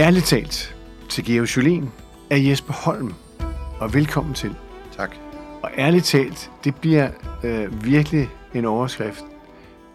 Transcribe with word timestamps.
Ærligt 0.00 0.24
talt 0.24 0.76
til 1.08 1.24
Geo 1.24 1.46
Jolien 1.56 1.92
er 2.30 2.36
Jesper 2.36 2.72
Holm, 2.72 3.14
og 3.80 3.94
velkommen 3.94 4.34
til. 4.34 4.54
Tak. 4.92 5.16
Og 5.62 5.70
ærligt 5.78 6.04
talt, 6.04 6.50
det 6.64 6.74
bliver 6.74 7.10
øh, 7.44 7.84
virkelig 7.84 8.28
en 8.54 8.64
overskrift, 8.64 9.24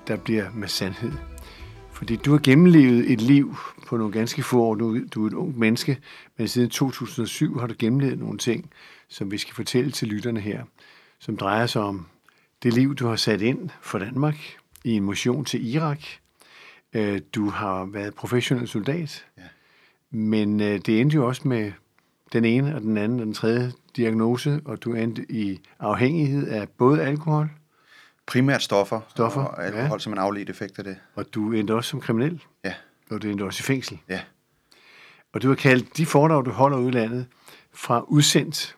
der 0.08 0.18
bliver 0.18 0.46
med 0.54 0.68
sandhed. 0.68 1.12
Fordi 1.92 2.16
du 2.16 2.32
har 2.32 2.40
gennemlevet 2.44 3.12
et 3.12 3.22
liv 3.22 3.56
på 3.88 3.98
nogle 3.98 4.14
ganske 4.14 4.44
få 4.44 4.64
år. 4.64 4.76
Du, 4.76 5.00
du 5.08 5.24
er 5.24 5.28
et 5.28 5.34
ung 5.34 5.60
menneske, 5.60 5.98
men 6.38 6.48
siden 6.48 6.70
2007 6.70 7.60
har 7.60 7.68
du 7.68 7.76
gennemlevet 7.80 8.20
nogle 8.20 8.38
ting, 8.38 8.70
som 9.08 9.32
vi 9.32 9.38
skal 9.38 9.56
fortælle 9.56 9.92
til 9.92 10.08
lytterne 10.08 10.40
her, 10.40 10.64
som 11.20 11.38
drejer 11.38 11.66
sig 11.66 11.82
om 11.82 12.06
det 12.64 12.74
liv, 12.74 12.96
du 12.96 13.08
har 13.08 13.16
sat 13.16 13.42
ind 13.42 13.70
for 13.82 14.00
Danmark 14.00 14.36
i 14.84 14.92
en 14.92 15.04
motion 15.04 15.46
til 15.46 15.76
Irak. 15.76 16.00
Øh, 16.94 17.22
du 17.36 17.50
har 17.50 17.86
været 17.86 18.16
professionel 18.16 18.68
soldat, 18.68 19.26
Ja. 19.38 19.44
Men 20.16 20.60
øh, 20.62 20.80
det 20.86 21.02
endte 21.02 21.16
jo 21.16 21.28
også 21.28 21.48
med 21.48 21.72
den 22.34 22.46
ene 22.46 22.76
og 22.76 22.82
den 22.82 22.98
anden 22.98 23.20
og 23.20 23.26
den 23.26 23.34
tredje 23.34 23.72
diagnose, 23.96 24.62
og 24.66 24.84
du 24.84 24.94
endte 24.94 25.26
i 25.32 25.60
afhængighed 25.80 26.48
af 26.48 26.70
både 26.70 27.02
alkohol, 27.04 27.50
Primært 28.26 28.64
stoffer, 28.64 29.02
Stoffer, 29.10 29.42
og 29.42 29.66
alkohol 29.66 29.92
ja. 29.92 29.98
som 30.00 30.14
en 30.14 30.20
afledt 30.20 30.50
effekt 30.50 30.78
af 30.78 30.84
det. 30.84 30.98
og 31.16 31.26
du 31.34 31.52
endte 31.52 31.74
også 31.76 31.90
som 31.90 32.02
kriminel, 32.02 32.44
Ja, 32.64 32.74
og 33.10 33.22
du 33.22 33.28
endte 33.30 33.44
også 33.44 33.62
i 33.62 33.66
fængsel. 33.66 34.00
ja. 34.10 34.22
Og 35.34 35.42
du 35.42 35.48
har 35.48 35.56
kaldt 35.56 35.98
de 35.98 36.06
foredrag, 36.06 36.46
du 36.46 36.52
holder 36.52 36.78
ude 36.78 36.88
i 36.88 36.92
landet, 36.92 37.26
fra 37.74 38.02
udsendt 38.08 38.76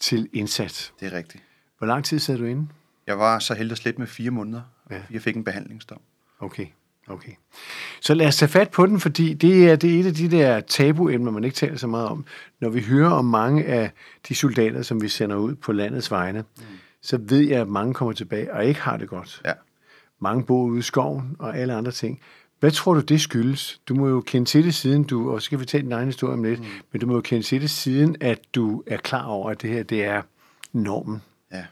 til 0.00 0.28
indsat. 0.32 0.92
det 1.00 1.12
er 1.12 1.16
rigtigt. 1.16 1.44
Hvor 1.78 1.86
lang 1.86 2.04
tid 2.04 2.18
sad 2.18 2.38
du 2.38 2.44
inde? 2.44 2.68
Jeg 3.06 3.18
var 3.18 3.38
så 3.38 3.54
heldig 3.54 3.72
at 3.72 3.78
slippe 3.78 3.98
med 4.00 4.06
fire 4.06 4.30
måneder. 4.30 4.62
Ja. 4.90 5.02
Jeg 5.10 5.22
fik 5.22 5.36
en 5.36 5.44
behandlingsdom. 5.44 6.00
Okay, 6.40 6.66
okay. 7.10 7.32
Så 8.00 8.14
lad 8.14 8.26
os 8.26 8.36
tage 8.36 8.48
fat 8.48 8.70
på 8.70 8.86
den, 8.86 9.00
fordi 9.00 9.34
det 9.34 9.70
er, 9.70 9.76
det 9.76 9.96
er 9.96 10.00
et 10.00 10.06
af 10.06 10.14
de 10.14 10.30
der 10.30 10.60
tabuemner, 10.60 11.30
man 11.30 11.44
ikke 11.44 11.54
taler 11.54 11.76
så 11.76 11.86
meget 11.86 12.08
om. 12.08 12.24
Når 12.60 12.68
vi 12.68 12.80
hører 12.80 13.10
om 13.10 13.24
mange 13.24 13.64
af 13.64 13.90
de 14.28 14.34
soldater, 14.34 14.82
som 14.82 15.02
vi 15.02 15.08
sender 15.08 15.36
ud 15.36 15.54
på 15.54 15.72
landets 15.72 16.10
vegne, 16.10 16.44
mm. 16.56 16.64
så 17.02 17.18
ved 17.22 17.40
jeg, 17.40 17.60
at 17.60 17.68
mange 17.68 17.94
kommer 17.94 18.12
tilbage 18.12 18.54
og 18.54 18.64
ikke 18.64 18.80
har 18.80 18.96
det 18.96 19.08
godt. 19.08 19.42
Ja. 19.44 19.52
Mange 20.20 20.44
bor 20.44 20.64
ude 20.64 20.78
i 20.78 20.82
skoven 20.82 21.36
og 21.38 21.58
alle 21.58 21.74
andre 21.74 21.92
ting. 21.92 22.20
Hvad 22.60 22.70
tror 22.70 22.94
du, 22.94 23.00
det 23.00 23.20
skyldes? 23.20 23.80
Du 23.88 23.94
må 23.94 24.08
jo 24.08 24.20
kende 24.20 24.48
til 24.48 24.64
det 24.64 24.74
siden, 24.74 25.04
du, 25.04 25.32
og 25.32 25.42
så 25.42 25.44
skal 25.44 25.60
vi 25.60 25.64
tage 25.64 25.82
din 25.82 25.92
egen 25.92 26.06
historie 26.06 26.32
om 26.32 26.44
lidt, 26.44 26.60
mm. 26.60 26.66
men 26.92 27.00
du 27.00 27.06
må 27.06 27.14
jo 27.14 27.20
kende 27.20 27.46
til 27.46 27.60
det 27.60 27.70
siden, 27.70 28.16
at 28.20 28.38
du 28.54 28.82
er 28.86 28.96
klar 28.96 29.24
over, 29.24 29.50
at 29.50 29.62
det 29.62 29.70
her, 29.70 29.82
det 29.82 30.04
er 30.04 30.22
normen. 30.72 31.22
Ja. 31.52 31.64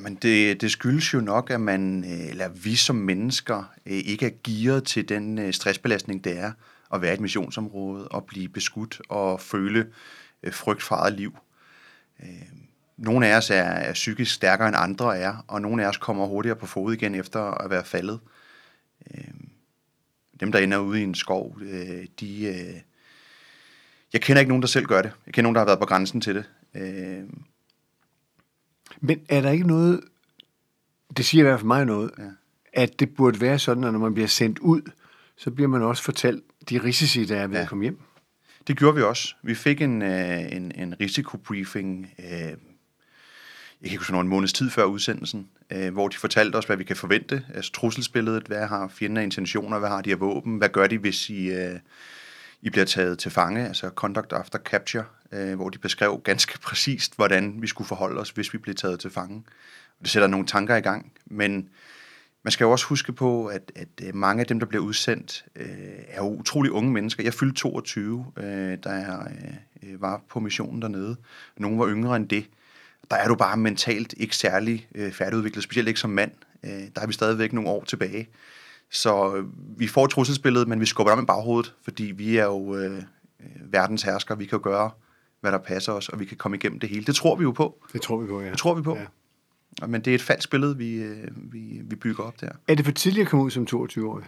Jamen, 0.00 0.14
det, 0.14 0.60
det 0.60 0.70
skyldes 0.70 1.14
jo 1.14 1.20
nok, 1.20 1.50
at 1.50 1.60
man, 1.60 2.04
øh, 2.04 2.28
eller 2.28 2.48
vi 2.48 2.76
som 2.76 2.96
mennesker, 2.96 3.72
øh, 3.86 3.92
ikke 3.92 4.26
er 4.26 4.30
gearet 4.44 4.84
til 4.84 5.08
den 5.08 5.38
øh, 5.38 5.52
stressbelastning, 5.52 6.24
det 6.24 6.38
er 6.38 6.52
at 6.94 7.02
være 7.02 7.10
i 7.10 7.14
et 7.14 7.20
missionsområde 7.20 8.08
og 8.08 8.24
blive 8.24 8.48
beskudt 8.48 9.00
og 9.08 9.40
føle 9.40 9.86
frygt 10.52 10.82
for 10.82 10.94
eget 10.94 11.12
liv. 11.12 11.38
Nogle 12.96 13.26
af 13.26 13.36
os 13.36 13.50
er, 13.50 13.62
er 13.62 13.92
psykisk 13.92 14.34
stærkere 14.34 14.68
end 14.68 14.76
andre 14.78 15.18
er, 15.18 15.44
og 15.48 15.62
nogle 15.62 15.84
af 15.84 15.88
os 15.88 15.96
kommer 15.96 16.26
hurtigere 16.26 16.56
på 16.56 16.66
fod 16.66 16.92
igen 16.92 17.14
efter 17.14 17.40
at 17.40 17.70
være 17.70 17.84
faldet. 17.84 18.20
Dem, 20.40 20.52
der 20.52 20.58
ender 20.58 20.78
ude 20.78 21.00
i 21.00 21.02
en 21.02 21.14
skov, 21.14 21.60
de... 22.20 22.82
Jeg 24.12 24.20
kender 24.20 24.40
ikke 24.40 24.48
nogen, 24.48 24.62
der 24.62 24.68
selv 24.68 24.86
gør 24.86 25.02
det. 25.02 25.12
Jeg 25.26 25.34
kender 25.34 25.42
nogen, 25.42 25.54
der 25.54 25.60
har 25.60 25.66
været 25.66 25.78
på 25.78 25.86
grænsen 25.86 26.20
til 26.20 26.34
det. 26.34 26.44
Men 29.00 29.20
er 29.28 29.40
der 29.40 29.50
ikke 29.50 29.66
noget, 29.66 30.00
det 31.16 31.24
siger 31.24 31.42
i 31.42 31.46
hvert 31.46 31.60
fald 31.60 31.66
mig 31.66 31.84
noget, 31.84 32.10
ja. 32.18 32.24
At 32.72 33.00
det 33.00 33.14
burde 33.14 33.40
være 33.40 33.58
sådan, 33.58 33.84
at 33.84 33.92
når 33.92 34.00
man 34.00 34.14
bliver 34.14 34.28
sendt 34.28 34.58
ud, 34.58 34.82
så 35.36 35.50
bliver 35.50 35.68
man 35.68 35.82
også 35.82 36.02
fortalt 36.02 36.44
de 36.70 36.78
risici, 36.78 37.24
der 37.24 37.36
er 37.36 37.46
ved 37.46 37.56
ja. 37.56 37.62
At 37.62 37.68
komme 37.68 37.84
hjem. 37.84 37.98
Det 38.66 38.78
gjorde 38.78 38.96
vi 38.96 39.02
også. 39.02 39.34
Vi 39.42 39.54
fik 39.54 39.82
en, 39.82 40.02
øh, 40.02 40.52
en, 40.52 40.72
en 40.74 40.94
risikobriefing, 41.00 42.14
øh, 42.18 42.56
jeg 43.82 43.90
kan 43.90 43.98
huske, 43.98 44.16
en 44.16 44.28
måneds 44.28 44.52
tid 44.52 44.70
før 44.70 44.84
udsendelsen, 44.84 45.48
øh, 45.72 45.92
hvor 45.92 46.08
de 46.08 46.16
fortalte 46.16 46.56
os, 46.56 46.64
hvad 46.64 46.76
vi 46.76 46.84
kan 46.84 46.96
forvente. 46.96 47.44
Altså 47.54 47.72
trusselsbilledet, 47.72 48.46
hvad 48.46 48.66
har 48.66 48.88
fjenden 48.88 49.16
af 49.16 49.22
intentioner, 49.22 49.78
hvad 49.78 49.88
har 49.88 50.02
de 50.02 50.10
af 50.12 50.20
våben, 50.20 50.58
hvad 50.58 50.68
gør 50.68 50.86
de, 50.86 50.98
hvis 50.98 51.30
I, 51.30 51.50
øh, 51.50 51.78
i 52.62 52.70
bliver 52.70 52.84
taget 52.84 53.18
til 53.18 53.30
fange, 53.30 53.68
altså 53.68 53.88
conduct 53.88 54.32
after 54.32 54.58
capture, 54.58 55.04
øh, 55.32 55.54
hvor 55.54 55.68
de 55.68 55.78
beskrev 55.78 56.20
ganske 56.24 56.58
præcist, 56.68 57.16
hvordan 57.16 57.62
vi 57.62 57.66
skulle 57.66 57.88
forholde 57.88 58.20
os, 58.20 58.30
hvis 58.30 58.52
vi 58.52 58.58
blev 58.58 58.74
taget 58.74 59.00
til 59.00 59.10
fange. 59.10 59.42
Og 59.98 60.02
det 60.02 60.10
sætter 60.10 60.28
nogle 60.28 60.46
tanker 60.46 60.76
i 60.76 60.80
gang, 60.80 61.12
men 61.26 61.68
man 62.42 62.52
skal 62.52 62.64
jo 62.64 62.70
også 62.70 62.86
huske 62.86 63.12
på, 63.12 63.46
at, 63.46 63.72
at 63.74 63.88
øh, 64.02 64.14
mange 64.14 64.40
af 64.40 64.46
dem, 64.46 64.58
der 64.58 64.66
bliver 64.66 64.84
udsendt, 64.84 65.44
øh, 65.56 65.66
er 66.08 66.22
jo 66.24 66.28
utrolig 66.28 66.72
unge 66.72 66.92
mennesker. 66.92 67.22
Jeg 67.22 67.34
fyldte 67.34 67.56
22, 67.56 68.26
øh, 68.36 68.44
da 68.84 68.90
jeg 68.90 69.26
øh, 69.82 69.90
øh, 69.92 70.02
var 70.02 70.22
på 70.28 70.40
missionen 70.40 70.82
dernede. 70.82 71.16
Nogle 71.56 71.78
var 71.78 71.88
yngre 71.88 72.16
end 72.16 72.28
det. 72.28 72.46
Der 73.10 73.16
er 73.16 73.28
du 73.28 73.34
bare 73.34 73.56
mentalt 73.56 74.14
ikke 74.16 74.36
særlig 74.36 74.88
øh, 74.94 75.12
færdigudviklet, 75.12 75.64
specielt 75.64 75.88
ikke 75.88 76.00
som 76.00 76.10
mand. 76.10 76.32
Øh, 76.64 76.70
der 76.70 77.00
er 77.02 77.06
vi 77.06 77.12
stadigvæk 77.12 77.52
nogle 77.52 77.70
år 77.70 77.84
tilbage. 77.84 78.28
Så 78.90 79.36
øh, 79.36 79.44
vi 79.78 79.86
får 79.86 80.04
et 80.04 80.10
trusselsbillede, 80.10 80.66
men 80.66 80.80
vi 80.80 80.86
skubber 80.86 81.12
om 81.12 81.22
i 81.22 81.26
baghovedet, 81.26 81.74
fordi 81.82 82.04
vi 82.04 82.36
er 82.36 82.44
jo 82.44 82.76
øh, 82.76 83.02
verdens 83.60 84.02
hersker. 84.02 84.34
Vi 84.34 84.46
kan 84.46 84.60
gøre, 84.60 84.90
hvad 85.40 85.52
der 85.52 85.58
passer 85.58 85.92
os, 85.92 86.08
og 86.08 86.20
vi 86.20 86.24
kan 86.24 86.36
komme 86.36 86.56
igennem 86.56 86.80
det 86.80 86.88
hele. 86.88 87.04
Det 87.04 87.14
tror 87.14 87.36
vi 87.36 87.42
jo 87.42 87.50
på. 87.50 87.84
Det 87.92 88.02
tror 88.02 88.20
vi 88.20 88.26
på, 88.26 88.40
ja. 88.40 88.50
Det 88.50 88.58
tror 88.58 88.74
vi 88.74 88.82
på. 88.82 88.96
Ja. 88.96 89.06
Men 89.86 90.00
det 90.00 90.10
er 90.10 90.14
et 90.14 90.22
falsk 90.22 90.50
billede, 90.50 90.76
vi, 90.76 90.94
øh, 90.94 91.28
vi, 91.52 91.80
vi 91.84 91.96
bygger 91.96 92.24
op 92.24 92.40
der. 92.40 92.52
Er 92.68 92.74
det 92.74 92.84
for 92.84 92.92
tidligt 92.92 93.24
at 93.24 93.28
komme 93.28 93.44
ud 93.44 93.50
som 93.50 93.66
22-årig? 93.70 94.24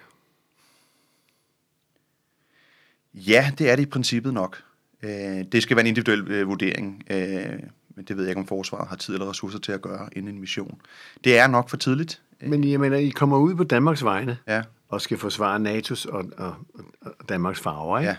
Ja, 3.14 3.52
det 3.58 3.70
er 3.70 3.76
det 3.76 3.82
i 3.82 3.86
princippet 3.86 4.34
nok. 4.34 4.62
Øh, 5.02 5.10
det 5.52 5.62
skal 5.62 5.76
være 5.76 5.84
en 5.84 5.86
individuel 5.86 6.28
øh, 6.28 6.48
vurdering, 6.48 7.04
øh, 7.10 7.58
men 7.96 8.04
det 8.04 8.16
ved 8.16 8.24
jeg 8.24 8.30
ikke, 8.30 8.40
om 8.40 8.46
forsvaret 8.46 8.88
har 8.88 8.96
tid 8.96 9.14
eller 9.14 9.30
ressourcer 9.30 9.58
til 9.58 9.72
at 9.72 9.82
gøre 9.82 10.08
inden 10.12 10.34
en 10.34 10.40
mission. 10.40 10.80
Det 11.24 11.38
er 11.38 11.46
nok 11.46 11.70
for 11.70 11.76
tidligt. 11.76 12.22
Men 12.48 12.70
jeg 12.70 12.80
mener, 12.80 12.96
I 12.96 13.08
kommer 13.08 13.38
ud 13.38 13.54
på 13.54 13.64
Danmarks 13.64 14.04
vegne 14.04 14.38
Ja, 14.48 14.62
og 14.88 15.00
skal 15.00 15.18
forsvare 15.18 15.78
NATO's 15.78 16.12
og, 16.12 16.24
og, 16.36 16.54
og 17.00 17.28
Danmarks 17.28 17.60
farver, 17.60 17.98
ikke? 17.98 18.10
ja. 18.10 18.16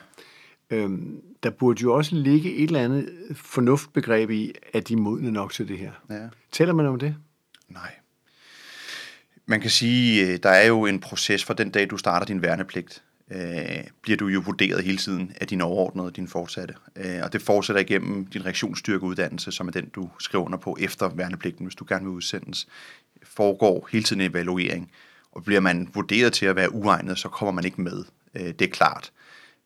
Øhm, 0.77 1.21
der 1.43 1.49
burde 1.49 1.81
jo 1.81 1.93
også 1.93 2.15
ligge 2.15 2.55
et 2.55 2.63
eller 2.63 2.79
andet 2.79 3.09
fornuftbegreb 3.35 4.29
i, 4.29 4.53
at 4.73 4.87
de 4.87 4.93
er 4.93 4.97
modne 4.97 5.31
nok 5.31 5.53
til 5.53 5.67
det 5.67 5.77
her. 5.77 5.91
ja. 6.09 6.27
Taler 6.51 6.73
man 6.73 6.85
om 6.85 6.99
det? 6.99 7.15
Nej. 7.69 7.91
Man 9.45 9.61
kan 9.61 9.69
sige, 9.69 10.27
øh, 10.27 10.39
der 10.43 10.49
er 10.49 10.67
jo 10.67 10.85
en 10.85 10.99
proces 10.99 11.45
fra 11.45 11.53
den 11.53 11.69
dag, 11.69 11.89
du 11.89 11.97
starter 11.97 12.25
din 12.25 12.41
værnepligt. 12.41 13.03
Øh, 13.31 13.39
bliver 14.01 14.17
du 14.17 14.27
jo 14.27 14.41
vurderet 14.45 14.83
hele 14.83 14.97
tiden 14.97 15.31
af 15.41 15.47
dine 15.47 15.63
overordnede 15.63 16.07
og 16.07 16.15
dine 16.15 16.27
fortsatte. 16.27 16.73
Øh, 16.95 17.19
og 17.23 17.33
det 17.33 17.41
fortsætter 17.41 17.81
igennem 17.81 18.25
din 18.25 18.45
reaktionsstyrkeuddannelse, 18.45 19.51
som 19.51 19.67
er 19.67 19.71
den, 19.71 19.89
du 19.89 20.09
skriver 20.19 20.45
under 20.45 20.57
på 20.57 20.77
efter 20.79 21.09
værnepligten, 21.09 21.65
hvis 21.65 21.75
du 21.75 21.85
gerne 21.89 22.05
vil 22.05 22.11
udsendes. 22.11 22.67
Foregår 23.25 23.89
hele 23.91 24.03
tiden 24.03 24.21
en 24.21 24.31
evaluering. 24.31 24.91
Og 25.31 25.43
bliver 25.43 25.59
man 25.59 25.89
vurderet 25.93 26.33
til 26.33 26.45
at 26.45 26.55
være 26.55 26.73
uegnet, 26.73 27.17
så 27.19 27.29
kommer 27.29 27.51
man 27.51 27.65
ikke 27.65 27.81
med. 27.81 28.03
Øh, 28.35 28.41
det 28.45 28.61
er 28.61 28.67
klart. 28.69 29.11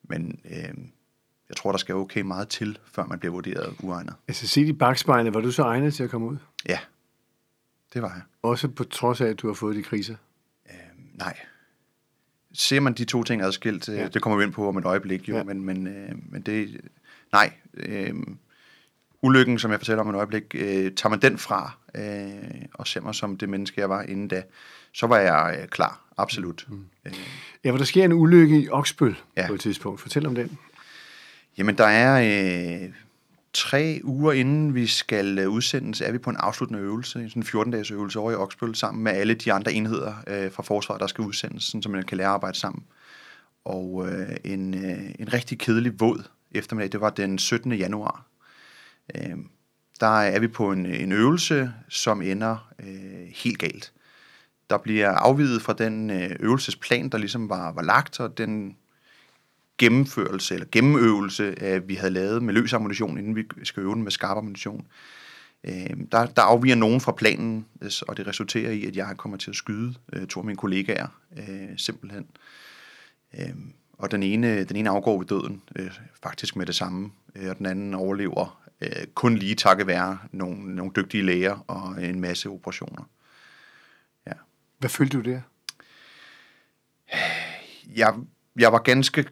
Men 0.02 0.40
øh, 0.44 0.74
jeg 1.48 1.56
tror, 1.56 1.70
der 1.70 1.78
skal 1.78 1.94
okay 1.94 2.20
meget 2.20 2.48
til, 2.48 2.78
før 2.92 3.04
man 3.04 3.18
bliver 3.18 3.32
vurderet 3.32 3.74
uegnet. 3.82 4.14
Altså 4.28 4.46
set 4.48 4.68
i 4.68 4.72
bagspejlet, 4.72 5.34
var 5.34 5.40
du 5.40 5.50
så 5.52 5.62
egnet 5.62 5.94
til 5.94 6.02
at 6.04 6.10
komme 6.10 6.26
ud? 6.26 6.36
Ja, 6.68 6.78
det 7.94 8.02
var 8.02 8.08
jeg. 8.08 8.22
Også 8.42 8.68
på 8.68 8.84
trods 8.84 9.20
af, 9.20 9.26
at 9.26 9.38
du 9.40 9.46
har 9.46 9.54
fået 9.54 9.76
de 9.76 9.82
kriser? 9.82 10.14
Nej. 11.14 11.36
Ser 12.52 12.80
man 12.80 12.92
de 12.94 13.04
to 13.04 13.22
ting 13.24 13.42
adskilt, 13.42 13.88
Ja. 13.88 13.94
ja. 13.94 14.08
det 14.08 14.22
kommer 14.22 14.36
vi 14.38 14.44
ind 14.44 14.52
på 14.52 14.68
om 14.68 14.78
et 14.78 14.84
øjeblik 14.84 15.28
jo, 15.28 15.36
ja. 15.36 15.42
men, 15.42 15.60
men, 15.64 15.86
øh, 15.86 16.12
men 16.28 16.42
det, 16.42 16.80
nej. 17.32 17.52
Øh, 17.74 18.14
ulykken, 19.22 19.58
som 19.58 19.70
jeg 19.70 19.80
fortæller 19.80 20.02
om 20.02 20.10
et 20.10 20.14
øjeblik, 20.14 20.42
øh, 20.54 20.92
tager 20.92 21.08
man 21.08 21.20
den 21.22 21.38
fra, 21.38 21.72
øh, 21.94 22.62
og 22.74 22.86
ser 22.86 23.00
mig 23.00 23.14
som 23.14 23.36
det 23.36 23.48
menneske, 23.48 23.80
jeg 23.80 23.90
var 23.90 24.02
inden 24.02 24.28
da, 24.28 24.42
så 24.92 25.06
var 25.06 25.18
jeg 25.18 25.58
øh, 25.62 25.68
klar, 25.68 26.00
absolut. 26.16 26.66
Mm. 26.68 26.84
Øh, 27.06 27.12
Ja, 27.64 27.70
for 27.70 27.78
der 27.78 27.84
sker 27.84 28.04
en 28.04 28.12
ulykke 28.12 28.60
i 28.60 28.68
Oksbøl 28.68 29.16
ja. 29.36 29.42
Ja. 29.42 29.48
på 29.48 29.54
et 29.54 29.60
tidspunkt. 29.60 30.00
Fortæl 30.00 30.26
om 30.26 30.34
den. 30.34 30.58
jamen, 31.58 31.78
der 31.78 31.86
er 31.86 32.82
øh, 32.82 32.88
tre 33.52 34.00
uger 34.04 34.32
inden 34.32 34.74
vi 34.74 34.86
skal 34.86 35.38
øh, 35.38 35.48
udsendes, 35.48 36.00
er 36.00 36.12
vi 36.12 36.18
på 36.18 36.30
en 36.30 36.36
afsluttende 36.36 36.82
øvelse, 36.82 37.18
en 37.18 37.28
sådan 37.28 37.42
14-dages 37.42 37.90
øvelse 37.90 38.18
over 38.18 38.32
i 38.32 38.34
Oksbøl, 38.34 38.74
sammen 38.74 39.04
med 39.04 39.12
alle 39.12 39.34
de 39.34 39.52
andre 39.52 39.72
enheder 39.72 40.14
øh, 40.26 40.52
fra 40.52 40.62
forsvaret, 40.62 41.00
der 41.00 41.06
skal 41.06 41.24
udsendes, 41.24 41.64
sådan, 41.64 41.82
så 41.82 41.88
man 41.88 42.02
kan 42.02 42.16
lære 42.16 42.28
at 42.28 42.34
arbejde 42.34 42.58
sammen. 42.58 42.84
Og 43.64 44.08
øh, 44.08 44.36
en, 44.44 44.74
øh, 44.74 45.10
en 45.18 45.32
rigtig 45.32 45.58
kedelig 45.58 46.00
våd 46.00 46.22
eftermiddag, 46.52 46.92
det 46.92 47.00
var 47.00 47.10
den 47.10 47.38
17. 47.38 47.72
januar. 47.72 48.26
Øh, 49.14 49.36
der 50.00 50.20
er 50.20 50.40
vi 50.40 50.48
på 50.48 50.72
en, 50.72 50.86
en 50.86 51.12
øvelse, 51.12 51.72
som 51.88 52.22
ender 52.22 52.72
øh, 52.78 53.28
helt 53.34 53.58
galt. 53.58 53.92
Der 54.70 54.78
bliver 54.78 55.10
afvidet 55.10 55.62
fra 55.62 55.72
den 55.72 56.10
øh, 56.10 56.30
øvelsesplan, 56.40 57.08
der 57.08 57.18
ligesom 57.18 57.48
var, 57.48 57.72
var 57.72 57.82
lagt, 57.82 58.20
og 58.20 58.38
den 58.38 58.76
gennemførelse 59.78 60.54
eller 60.54 60.66
gennemøvelse, 60.72 61.54
øh, 61.60 61.88
vi 61.88 61.94
havde 61.94 62.12
lavet 62.12 62.42
med 62.42 62.54
løs 62.54 62.72
ammunition, 62.72 63.18
inden 63.18 63.36
vi 63.36 63.44
skal 63.62 63.82
øve 63.82 63.94
den 63.94 64.02
med 64.02 64.10
skarp 64.10 64.36
ammunition, 64.36 64.86
Øh, 65.64 65.96
der, 66.12 66.26
der 66.26 66.42
afviger 66.42 66.74
nogen 66.74 67.00
fra 67.00 67.12
planen, 67.12 67.66
øh, 67.82 67.90
og 68.08 68.16
det 68.16 68.26
resulterer 68.26 68.70
i, 68.70 68.84
at 68.84 68.96
jeg 68.96 69.14
kommer 69.16 69.38
til 69.38 69.50
at 69.50 69.56
skyde 69.56 69.94
øh, 70.12 70.26
to 70.26 70.40
af 70.40 70.46
mine 70.46 70.56
kollegaer, 70.56 71.08
øh, 71.36 71.68
simpelthen. 71.76 72.26
Øh, 73.38 73.54
og 73.92 74.10
den 74.10 74.22
ene, 74.22 74.64
den 74.64 74.76
ene 74.76 74.90
afgår 74.90 75.18
ved 75.18 75.26
døden, 75.26 75.62
øh, 75.76 75.90
faktisk 76.22 76.56
med 76.56 76.66
det 76.66 76.74
samme, 76.74 77.10
øh, 77.34 77.50
og 77.50 77.58
den 77.58 77.66
anden 77.66 77.94
overlever 77.94 78.67
øh, 78.80 79.06
kun 79.14 79.36
lige 79.36 79.54
takket 79.54 79.86
være 79.86 80.18
nogle, 80.32 80.74
nogle 80.74 80.92
dygtige 80.96 81.22
læger 81.22 81.64
og 81.66 82.04
en 82.04 82.20
masse 82.20 82.48
operationer. 82.48 83.08
Ja. 84.26 84.32
Hvad 84.78 84.90
følte 84.90 85.16
du 85.18 85.30
der? 85.30 85.40
Jeg, 87.96 88.14
jeg 88.58 88.72
var 88.72 88.78
ganske 88.78 89.24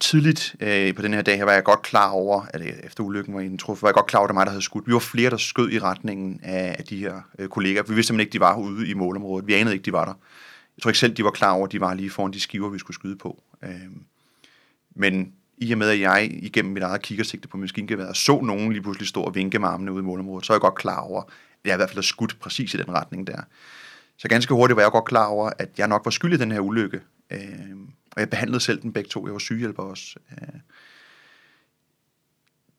tidligt 0.00 0.56
øh, 0.60 0.94
på 0.94 1.02
den 1.02 1.14
her 1.14 1.22
dag 1.22 1.36
her, 1.36 1.44
var 1.44 1.52
jeg 1.52 1.64
godt 1.64 1.82
klar 1.82 2.10
over, 2.10 2.46
at 2.54 2.60
øh, 2.60 2.66
efter 2.66 3.04
ulykken 3.04 3.34
var 3.34 3.40
indtruffet, 3.40 3.82
var 3.82 3.88
jeg 3.88 3.94
godt 3.94 4.06
klar 4.06 4.18
over, 4.18 4.26
at 4.26 4.28
det 4.28 4.34
var 4.34 4.40
mig, 4.40 4.46
der 4.46 4.52
havde 4.52 4.62
skudt. 4.62 4.86
Vi 4.86 4.92
var 4.92 4.98
flere, 4.98 5.30
der 5.30 5.36
skød 5.36 5.70
i 5.70 5.78
retningen 5.78 6.40
af, 6.42 6.76
af 6.78 6.84
de 6.84 6.96
her 6.96 7.20
øh, 7.38 7.48
kolleger. 7.48 7.82
Vi 7.82 7.94
vidste 7.94 8.06
simpelthen 8.06 8.26
ikke, 8.26 8.32
de 8.32 8.40
var 8.40 8.56
ude 8.56 8.88
i 8.88 8.94
målområdet. 8.94 9.46
Vi 9.46 9.54
anede 9.54 9.74
ikke, 9.74 9.84
de 9.84 9.92
var 9.92 10.04
der. 10.04 10.14
Jeg 10.76 10.82
tror 10.82 10.90
ikke 10.90 10.98
selv, 10.98 11.14
de 11.14 11.24
var 11.24 11.30
klar 11.30 11.52
over, 11.52 11.66
at 11.66 11.72
de 11.72 11.80
var 11.80 11.94
lige 11.94 12.10
foran 12.10 12.32
de 12.32 12.40
skiver, 12.40 12.68
vi 12.68 12.78
skulle 12.78 12.94
skyde 12.94 13.16
på. 13.16 13.42
Øh, 13.62 13.90
men 14.94 15.34
i 15.60 15.72
og 15.72 15.78
med, 15.78 15.90
at 15.90 16.00
jeg 16.00 16.30
igennem 16.32 16.72
mit 16.72 16.82
eget 16.82 17.02
kikkersigte 17.02 17.48
på 17.48 17.56
maskingeværet 17.56 18.16
så 18.16 18.40
nogen 18.40 18.72
lige 18.72 18.82
pludselig 18.82 19.08
stå 19.08 19.22
og 19.22 19.34
vinke 19.34 19.58
med 19.58 19.68
armene 19.68 19.92
ude 19.92 20.02
i 20.02 20.04
målområdet, 20.04 20.46
så 20.46 20.52
er 20.52 20.54
jeg 20.54 20.60
godt 20.60 20.74
klar 20.74 21.00
over, 21.00 21.22
at 21.22 21.30
jeg 21.64 21.74
i 21.74 21.76
hvert 21.76 21.88
fald 21.88 21.96
har 21.96 22.02
skudt 22.02 22.36
præcis 22.40 22.74
i 22.74 22.76
den 22.76 22.88
retning 22.88 23.26
der. 23.26 23.42
Så 24.16 24.28
ganske 24.28 24.54
hurtigt 24.54 24.76
var 24.76 24.82
jeg 24.82 24.90
godt 24.90 25.04
klar 25.04 25.26
over, 25.26 25.50
at 25.58 25.68
jeg 25.78 25.88
nok 25.88 26.04
var 26.04 26.10
skyldig 26.10 26.36
i 26.36 26.40
den 26.40 26.52
her 26.52 26.60
ulykke. 26.60 27.00
Øh, 27.30 27.40
og 28.12 28.20
jeg 28.20 28.30
behandlede 28.30 28.60
selv 28.60 28.82
den 28.82 28.92
begge 28.92 29.08
to. 29.08 29.26
Jeg 29.26 29.32
var 29.32 29.38
sygehjælper 29.38 29.82
også. 29.82 30.16
Øh, 30.32 30.60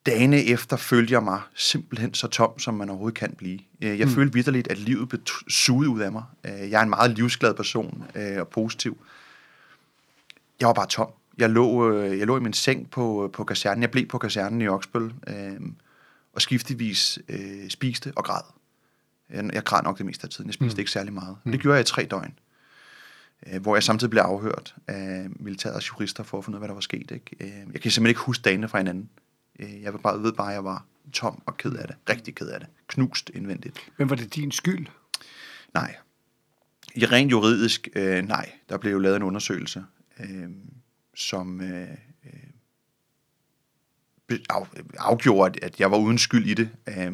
dagene 0.05 0.43
efter 0.43 0.77
følte 0.77 1.13
jeg 1.13 1.23
mig 1.23 1.41
simpelthen 1.55 2.13
så 2.13 2.27
tom, 2.27 2.59
som 2.59 2.73
man 2.73 2.89
overhovedet 2.89 3.17
kan 3.17 3.33
blive. 3.37 3.59
Øh, 3.81 3.99
jeg 3.99 4.07
mm. 4.07 4.13
følte 4.13 4.33
vidderligt, 4.33 4.67
at 4.67 4.77
livet 4.77 5.09
blev 5.09 5.21
suget 5.47 5.87
ud 5.87 6.01
af 6.01 6.11
mig. 6.11 6.23
Øh, 6.43 6.71
jeg 6.71 6.79
er 6.79 6.83
en 6.83 6.89
meget 6.89 7.11
livsglad 7.11 7.53
person 7.53 8.03
øh, 8.15 8.39
og 8.39 8.47
positiv. 8.47 8.97
Jeg 10.59 10.67
var 10.67 10.73
bare 10.73 10.87
tom. 10.87 11.07
Jeg 11.41 11.49
lå, 11.49 11.93
jeg 11.93 12.27
lå 12.27 12.37
i 12.37 12.39
min 12.39 12.53
seng 12.53 12.89
på, 12.89 13.29
på 13.33 13.43
kasernen. 13.43 13.81
Jeg 13.81 13.91
blev 13.91 14.07
på 14.07 14.17
kasernen 14.17 14.61
i 14.61 14.67
Oksbøl 14.67 15.13
øh, 15.27 15.61
og 16.33 16.41
skiftevis 16.41 17.19
øh, 17.29 17.69
spiste 17.69 18.13
og 18.15 18.23
græd. 18.23 18.43
Jeg, 19.29 19.49
jeg 19.53 19.63
græd 19.63 19.83
nok 19.83 19.97
det 19.97 20.05
meste 20.05 20.25
af 20.25 20.29
tiden. 20.29 20.47
Jeg 20.47 20.53
spiste 20.53 20.75
mm. 20.75 20.79
ikke 20.79 20.91
særlig 20.91 21.13
meget. 21.13 21.37
Mm. 21.43 21.51
Det 21.51 21.61
gjorde 21.61 21.75
jeg 21.75 21.81
i 21.81 21.85
tre 21.85 22.05
døgn 22.05 22.33
øh, 23.47 23.61
hvor 23.61 23.75
jeg 23.75 23.83
samtidig 23.83 24.09
blev 24.09 24.21
afhørt 24.21 24.75
af 24.87 25.27
militærets 25.29 25.89
jurister 25.89 26.23
for 26.23 26.37
at 26.37 26.45
finde 26.45 26.55
ud 26.55 26.57
af, 26.57 26.61
hvad 26.61 26.67
der 26.67 26.73
var 26.73 26.81
sket. 26.81 27.11
Ikke? 27.11 27.35
Øh, 27.39 27.73
jeg 27.73 27.81
kan 27.81 27.91
simpelthen 27.91 28.07
ikke 28.07 28.21
huske 28.21 28.41
dagene 28.41 28.67
fra 28.67 28.77
hinanden. 28.77 29.09
Øh, 29.59 29.81
jeg 29.81 29.93
bare, 29.93 30.23
ved 30.23 30.33
bare, 30.33 30.47
at 30.47 30.53
jeg 30.53 30.63
var 30.63 30.85
tom 31.13 31.41
og 31.45 31.57
ked 31.57 31.73
af 31.73 31.87
det. 31.87 31.95
Rigtig 32.09 32.35
ked 32.35 32.47
af 32.47 32.59
det. 32.59 32.69
Knust 32.87 33.31
indvendigt. 33.33 33.91
Men 33.97 34.09
var 34.09 34.15
det 34.15 34.35
din 34.35 34.51
skyld? 34.51 34.87
Nej. 35.73 35.95
I 36.95 37.05
rent 37.05 37.31
juridisk, 37.31 37.89
øh, 37.95 38.27
nej. 38.27 38.51
Der 38.69 38.77
blev 38.77 38.91
jo 38.91 38.99
lavet 38.99 39.15
en 39.15 39.23
undersøgelse, 39.23 39.83
øh, 40.19 40.49
som 41.15 41.61
øh, 41.61 41.89
øh 42.25 42.51
af, 44.49 44.63
afgjorde, 44.99 45.59
at 45.61 45.79
jeg 45.79 45.91
var 45.91 45.97
uden 45.97 46.17
skyld 46.17 46.45
i 46.45 46.53
det. 46.53 46.69
Øh, 46.87 47.11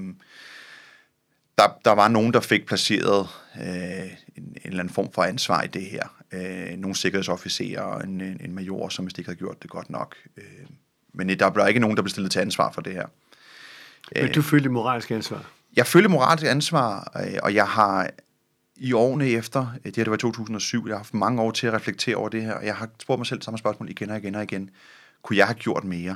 der, 1.57 1.77
der 1.85 1.91
var 1.91 2.07
nogen, 2.07 2.33
der 2.33 2.39
fik 2.39 2.65
placeret 2.65 3.27
øh, 3.61 4.11
en, 4.35 4.43
en 4.43 4.57
eller 4.63 4.79
anden 4.79 4.93
form 4.93 5.11
for 5.13 5.23
ansvar 5.23 5.61
i 5.61 5.67
det 5.67 5.85
her. 5.85 6.23
Øh, 6.31 6.77
nogle 6.77 6.95
sikkerhedsofficerer 6.95 7.81
og 7.81 8.03
en, 8.03 8.21
en 8.21 8.55
major, 8.55 8.89
som 8.89 9.07
ikke 9.07 9.25
havde 9.25 9.37
gjort 9.37 9.63
det 9.63 9.69
godt 9.69 9.89
nok. 9.89 10.15
Øh, 10.37 10.43
men 11.13 11.29
der 11.29 11.49
blev 11.49 11.67
ikke 11.67 11.79
nogen, 11.79 11.97
der 11.97 12.03
blev 12.03 12.09
stillet 12.09 12.31
til 12.31 12.39
ansvar 12.39 12.71
for 12.71 12.81
det 12.81 12.93
her. 12.93 13.07
Men 14.15 14.31
du 14.31 14.41
følte 14.41 14.69
moralsk 14.69 15.11
ansvar? 15.11 15.51
Jeg 15.75 15.87
følte 15.87 16.09
moralsk 16.09 16.45
ansvar, 16.45 17.11
øh, 17.15 17.39
og 17.43 17.53
jeg 17.53 17.67
har 17.67 18.09
i 18.79 18.93
årene 18.93 19.27
efter, 19.27 19.67
øh, 19.75 19.85
det 19.85 19.95
her 19.95 20.03
det 20.03 20.11
var 20.11 20.17
2007, 20.17 20.87
jeg 20.87 20.93
har 20.93 20.97
haft 20.97 21.13
mange 21.13 21.41
år 21.41 21.51
til 21.51 21.67
at 21.67 21.73
reflektere 21.73 22.15
over 22.15 22.29
det 22.29 22.43
her, 22.43 22.53
og 22.53 22.65
jeg 22.65 22.75
har 22.75 22.89
spurgt 23.01 23.19
mig 23.19 23.27
selv 23.27 23.41
samme 23.41 23.57
spørgsmål 23.57 23.89
igen 23.89 24.09
og 24.09 24.17
igen 24.17 24.35
og 24.35 24.43
igen. 24.43 24.69
Kunne 25.21 25.37
jeg 25.37 25.45
have 25.45 25.55
gjort 25.55 25.83
mere, 25.83 26.15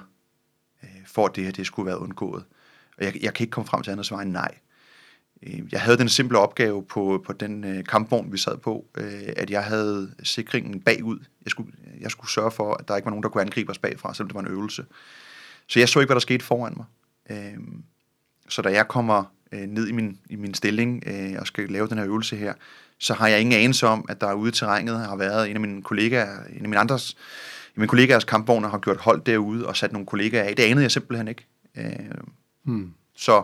øh, 0.84 0.90
for 1.06 1.26
at 1.26 1.36
det 1.36 1.44
her 1.44 1.52
det 1.52 1.66
skulle 1.66 1.86
være 1.86 2.00
undgået? 2.00 2.44
Og 2.98 3.06
jeg, 3.06 3.24
jeg 3.24 3.34
kan 3.34 3.44
ikke 3.44 3.52
komme 3.52 3.68
frem 3.68 3.84
til 3.84 3.92
andet 3.92 4.06
svar 4.06 4.20
end 4.20 4.32
nej. 4.32 4.58
Øh, 5.44 5.62
jeg 5.72 5.82
havde 5.82 5.98
den 5.98 6.10
simple 6.10 6.40
opgave 6.40 6.86
på, 6.86 7.24
på 7.26 7.34
den 7.34 7.84
kampvogn, 7.84 8.32
vi 8.32 8.38
sad 8.38 8.58
på, 8.58 8.86
at 9.38 9.50
jeg 9.50 9.64
havde 9.64 10.12
sikringen 10.24 10.82
bagud. 10.82 11.20
Jeg 11.46 11.52
skulle, 11.52 11.72
jeg 12.02 12.12
skulle 12.12 12.32
sørge 12.32 12.52
for, 12.52 12.74
at 12.74 12.88
der 12.88 12.96
ikke 12.96 13.06
var 13.06 13.12
nogen, 13.12 13.24
der 13.24 13.30
kunne 13.30 13.42
angribe 13.42 13.72
os 13.72 13.78
bagfra, 13.80 14.14
selvom 14.14 14.28
det 14.28 14.36
var 14.36 14.42
en 14.42 14.48
øvelse. 14.48 14.86
Så 15.68 15.80
jeg 15.80 15.90
så 15.90 16.00
ikke, 16.00 16.08
hvad 16.08 16.16
der 16.16 16.20
skete 16.20 16.46
foran 16.46 16.74
mig. 16.78 16.86
Så 18.50 18.62
da 18.62 18.70
jeg 18.70 18.88
kommer 18.88 19.24
øh, 19.52 19.62
ned 19.62 19.88
i 19.88 19.92
min, 19.92 20.18
i 20.30 20.36
min 20.36 20.54
stilling 20.54 21.04
øh, 21.08 21.36
og 21.40 21.48
skal 21.48 21.70
lave 21.70 21.88
den 21.88 21.98
her 21.98 22.06
øvelse 22.06 22.36
her, 22.36 22.54
så 23.00 23.14
har 23.14 23.28
jeg 23.28 23.42
ingen 23.42 23.60
anelse 23.60 23.88
om, 23.88 24.06
at 24.10 24.22
der 24.22 24.34
ude 24.34 24.50
i 24.50 24.52
terrænet 24.52 25.00
har 25.00 25.16
været 25.16 25.50
en 25.50 25.56
af 25.56 25.62
mine 25.62 25.82
kollegaer, 25.82 26.44
en 26.44 26.64
af 26.64 26.70
mine 26.70 26.80
andres, 26.80 27.18
mine 27.76 27.88
kollegaers 27.88 28.24
kampvogne 28.24 28.68
har 28.68 28.78
gjort 28.78 28.98
hold 28.98 29.22
derude 29.22 29.68
og 29.68 29.78
sat 29.78 29.92
nogle 29.92 30.06
kollegaer 30.06 30.44
af. 30.44 30.56
Det 30.56 30.64
anede 30.64 30.84
jeg 30.84 30.92
simpelthen 30.92 31.28
ikke. 31.28 31.46
Øh, 31.78 31.86
hmm. 32.64 32.94
Så 33.16 33.44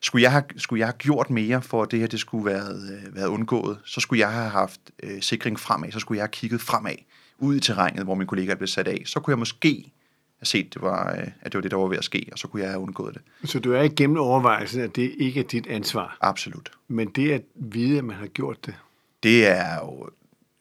skulle 0.00 0.22
jeg, 0.22 0.32
have, 0.32 0.44
skulle 0.56 0.80
jeg 0.80 0.86
have 0.86 0.96
gjort 0.98 1.30
mere 1.30 1.62
for, 1.62 1.82
at 1.82 1.90
det 1.90 1.98
her 1.98 2.06
det 2.06 2.20
skulle 2.20 2.44
være 2.44 2.64
øh, 2.72 3.16
været 3.16 3.26
undgået, 3.26 3.78
så 3.84 4.00
skulle 4.00 4.20
jeg 4.20 4.32
have 4.32 4.48
haft 4.48 4.80
øh, 5.02 5.22
sikring 5.22 5.60
fremad, 5.60 5.92
så 5.92 5.98
skulle 5.98 6.16
jeg 6.16 6.22
have 6.22 6.32
kigget 6.32 6.60
fremad, 6.60 6.96
ud 7.38 7.56
i 7.56 7.60
terrænet, 7.60 8.04
hvor 8.04 8.14
min 8.14 8.26
kollega 8.26 8.54
blev 8.54 8.66
sat 8.66 8.88
af. 8.88 9.02
Så 9.06 9.20
kunne 9.20 9.32
jeg 9.32 9.38
måske 9.38 9.92
have 10.38 10.46
set, 10.46 10.74
det 10.74 10.82
var, 10.82 11.12
øh, 11.12 11.28
at 11.40 11.52
det 11.52 11.54
var 11.54 11.60
det, 11.60 11.70
der 11.70 11.76
var 11.76 11.86
ved 11.86 11.98
at 11.98 12.04
ske, 12.04 12.28
og 12.32 12.38
så 12.38 12.48
kunne 12.48 12.62
jeg 12.62 12.70
have 12.70 12.80
undgået 12.80 13.14
det. 13.14 13.50
Så 13.50 13.58
du 13.58 13.72
er 13.72 13.82
igennem 13.82 14.16
overvejelsen, 14.16 14.80
at 14.80 14.96
det 14.96 15.14
ikke 15.18 15.40
er 15.40 15.44
dit 15.44 15.66
ansvar? 15.66 16.18
Absolut. 16.20 16.70
Men 16.88 17.08
det 17.08 17.32
at 17.32 17.42
vide, 17.54 17.98
at 17.98 18.04
man 18.04 18.16
har 18.16 18.26
gjort 18.26 18.66
det? 18.66 18.74
Det 19.22 19.46
er 19.46 19.74
jo... 19.74 20.10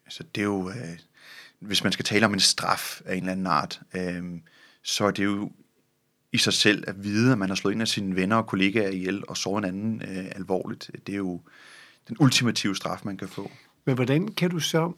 Altså, 0.05 0.23
det 0.35 0.41
er 0.41 0.45
jo... 0.45 0.69
Øh, 0.69 0.99
hvis 1.59 1.83
man 1.83 1.93
skal 1.93 2.05
tale 2.05 2.25
om 2.25 2.33
en 2.33 2.39
straf 2.39 3.01
af 3.05 3.15
en 3.15 3.19
eller 3.19 3.31
anden 3.31 3.47
art, 3.47 3.81
øh, 3.95 4.23
så 4.83 5.05
er 5.05 5.11
det 5.11 5.23
jo 5.23 5.51
i 6.31 6.37
sig 6.37 6.53
selv 6.53 6.83
at 6.87 7.03
vide, 7.03 7.31
at 7.31 7.37
man 7.37 7.49
har 7.49 7.55
slået 7.55 7.75
en 7.75 7.81
af 7.81 7.87
sine 7.87 8.15
venner 8.15 8.35
og 8.35 8.47
kollegaer 8.47 8.89
ihjel 8.89 9.23
og 9.27 9.37
såret 9.37 9.65
en 9.65 9.69
anden 9.69 10.01
øh, 10.01 10.25
alvorligt. 10.35 10.91
Det 11.07 11.13
er 11.13 11.17
jo 11.17 11.41
den 12.07 12.17
ultimative 12.19 12.75
straf, 12.75 13.01
man 13.05 13.17
kan 13.17 13.27
få. 13.27 13.51
Men 13.85 13.95
hvordan 13.95 14.27
kan 14.27 14.49
du 14.49 14.59
så 14.59 14.91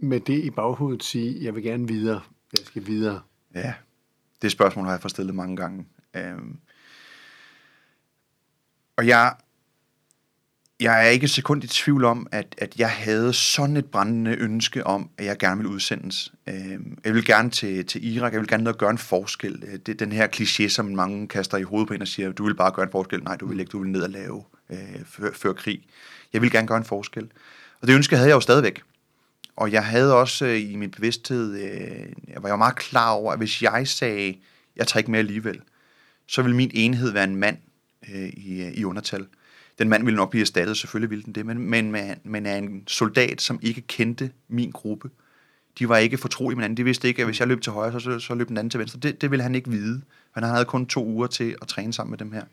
med 0.00 0.20
det 0.20 0.44
i 0.44 0.50
baghovedet 0.50 1.04
sige, 1.04 1.44
jeg 1.44 1.54
vil 1.54 1.62
gerne 1.62 1.88
videre, 1.88 2.20
jeg 2.52 2.66
skal 2.66 2.86
videre? 2.86 3.20
Ja, 3.54 3.74
det 4.44 4.52
spørgsmål 4.52 4.84
har 4.84 4.92
jeg 4.92 5.00
fået 5.00 5.10
stillet 5.10 5.34
mange 5.34 5.56
gange. 5.56 5.86
Øhm, 6.16 6.56
og 8.96 9.06
jeg 9.06 9.34
jeg 10.80 11.06
er 11.06 11.10
ikke 11.10 11.24
et 11.24 11.30
sekund 11.30 11.64
i 11.64 11.66
tvivl 11.66 12.04
om, 12.04 12.26
at, 12.32 12.54
at 12.58 12.76
jeg 12.78 12.90
havde 12.90 13.32
sådan 13.32 13.76
et 13.76 13.84
brændende 13.84 14.36
ønske 14.36 14.86
om, 14.86 15.10
at 15.18 15.24
jeg 15.24 15.38
gerne 15.38 15.56
ville 15.56 15.72
udsendes. 15.72 16.32
Øh, 16.48 16.78
jeg 17.04 17.14
vil 17.14 17.24
gerne 17.24 17.50
til, 17.50 17.86
til 17.86 18.14
Irak, 18.16 18.32
jeg 18.32 18.40
vil 18.40 18.48
gerne 18.48 18.64
ned 18.64 18.72
og 18.72 18.78
gøre 18.78 18.90
en 18.90 18.98
forskel. 18.98 19.62
Øh, 19.66 19.72
det 19.72 19.88
er 19.88 19.94
den 19.94 20.12
her 20.12 20.28
kliché, 20.36 20.68
som 20.68 20.86
mange 20.86 21.28
kaster 21.28 21.58
i 21.58 21.62
hovedet 21.62 21.88
på 21.88 21.94
en 21.94 22.02
og 22.02 22.08
siger, 22.08 22.32
du 22.32 22.44
vil 22.44 22.54
bare 22.54 22.72
gøre 22.72 22.84
en 22.84 22.92
forskel. 22.92 23.22
Nej, 23.22 23.36
du 23.36 23.46
vil 23.46 23.60
ikke, 23.60 23.70
du 23.70 23.78
vil 23.82 23.90
ned 23.90 24.02
og 24.02 24.10
lave 24.10 24.44
øh, 24.70 25.04
før, 25.06 25.32
før 25.32 25.52
krig. 25.52 25.86
Jeg 26.32 26.42
vil 26.42 26.50
gerne 26.50 26.66
gøre 26.66 26.78
en 26.78 26.84
forskel. 26.84 27.30
Og 27.80 27.88
det 27.88 27.94
ønske 27.94 28.16
havde 28.16 28.28
jeg 28.28 28.34
jo 28.34 28.40
stadigvæk. 28.40 28.82
Og 29.56 29.72
jeg 29.72 29.84
havde 29.84 30.16
også 30.16 30.46
øh, 30.46 30.72
i 30.72 30.76
min 30.76 30.90
bevidsthed, 30.90 31.54
øh, 31.54 32.12
jeg 32.28 32.42
var 32.42 32.48
jo 32.48 32.56
meget 32.56 32.76
klar 32.76 33.10
over, 33.10 33.32
at 33.32 33.38
hvis 33.38 33.62
jeg 33.62 33.88
sagde, 33.88 34.36
jeg 34.76 34.86
tager 34.86 34.98
ikke 34.98 35.10
med 35.10 35.18
alligevel, 35.18 35.60
så 36.26 36.42
vil 36.42 36.54
min 36.54 36.70
enhed 36.74 37.10
være 37.10 37.24
en 37.24 37.36
mand 37.36 37.56
øh, 38.14 38.28
i, 38.28 38.62
øh, 38.62 38.72
i 38.72 38.84
undertal. 38.84 39.26
Den 39.78 39.88
mand 39.88 40.04
ville 40.04 40.16
nok 40.16 40.30
blive 40.30 40.40
erstattet, 40.40 40.76
selvfølgelig 40.76 41.10
ville 41.10 41.24
den 41.24 41.32
det, 41.32 41.46
men, 41.46 41.58
men, 41.58 41.96
men 42.24 42.46
er 42.46 42.56
en 42.56 42.82
soldat, 42.86 43.40
som 43.40 43.58
ikke 43.62 43.80
kendte 43.80 44.30
min 44.48 44.70
gruppe. 44.70 45.10
De 45.78 45.88
var 45.88 45.96
ikke 45.96 46.18
fortrolige 46.18 46.56
med 46.56 46.62
hinanden. 46.62 46.76
De 46.76 46.84
vidste 46.84 47.08
ikke, 47.08 47.22
at 47.22 47.26
hvis 47.26 47.40
jeg 47.40 47.48
løb 47.48 47.60
til 47.60 47.72
højre, 47.72 48.00
så, 48.00 48.18
så 48.18 48.34
løb 48.34 48.48
den 48.48 48.56
anden 48.56 48.70
til 48.70 48.80
venstre. 48.80 49.00
Det, 49.00 49.20
det 49.20 49.30
ville 49.30 49.42
han 49.42 49.54
ikke 49.54 49.70
vide. 49.70 50.02
Han 50.32 50.42
havde 50.42 50.64
kun 50.64 50.86
to 50.86 51.06
uger 51.06 51.26
til 51.26 51.56
at 51.62 51.68
træne 51.68 51.92
sammen 51.92 52.10
med 52.10 52.18
dem 52.18 52.32
her. 52.32 52.44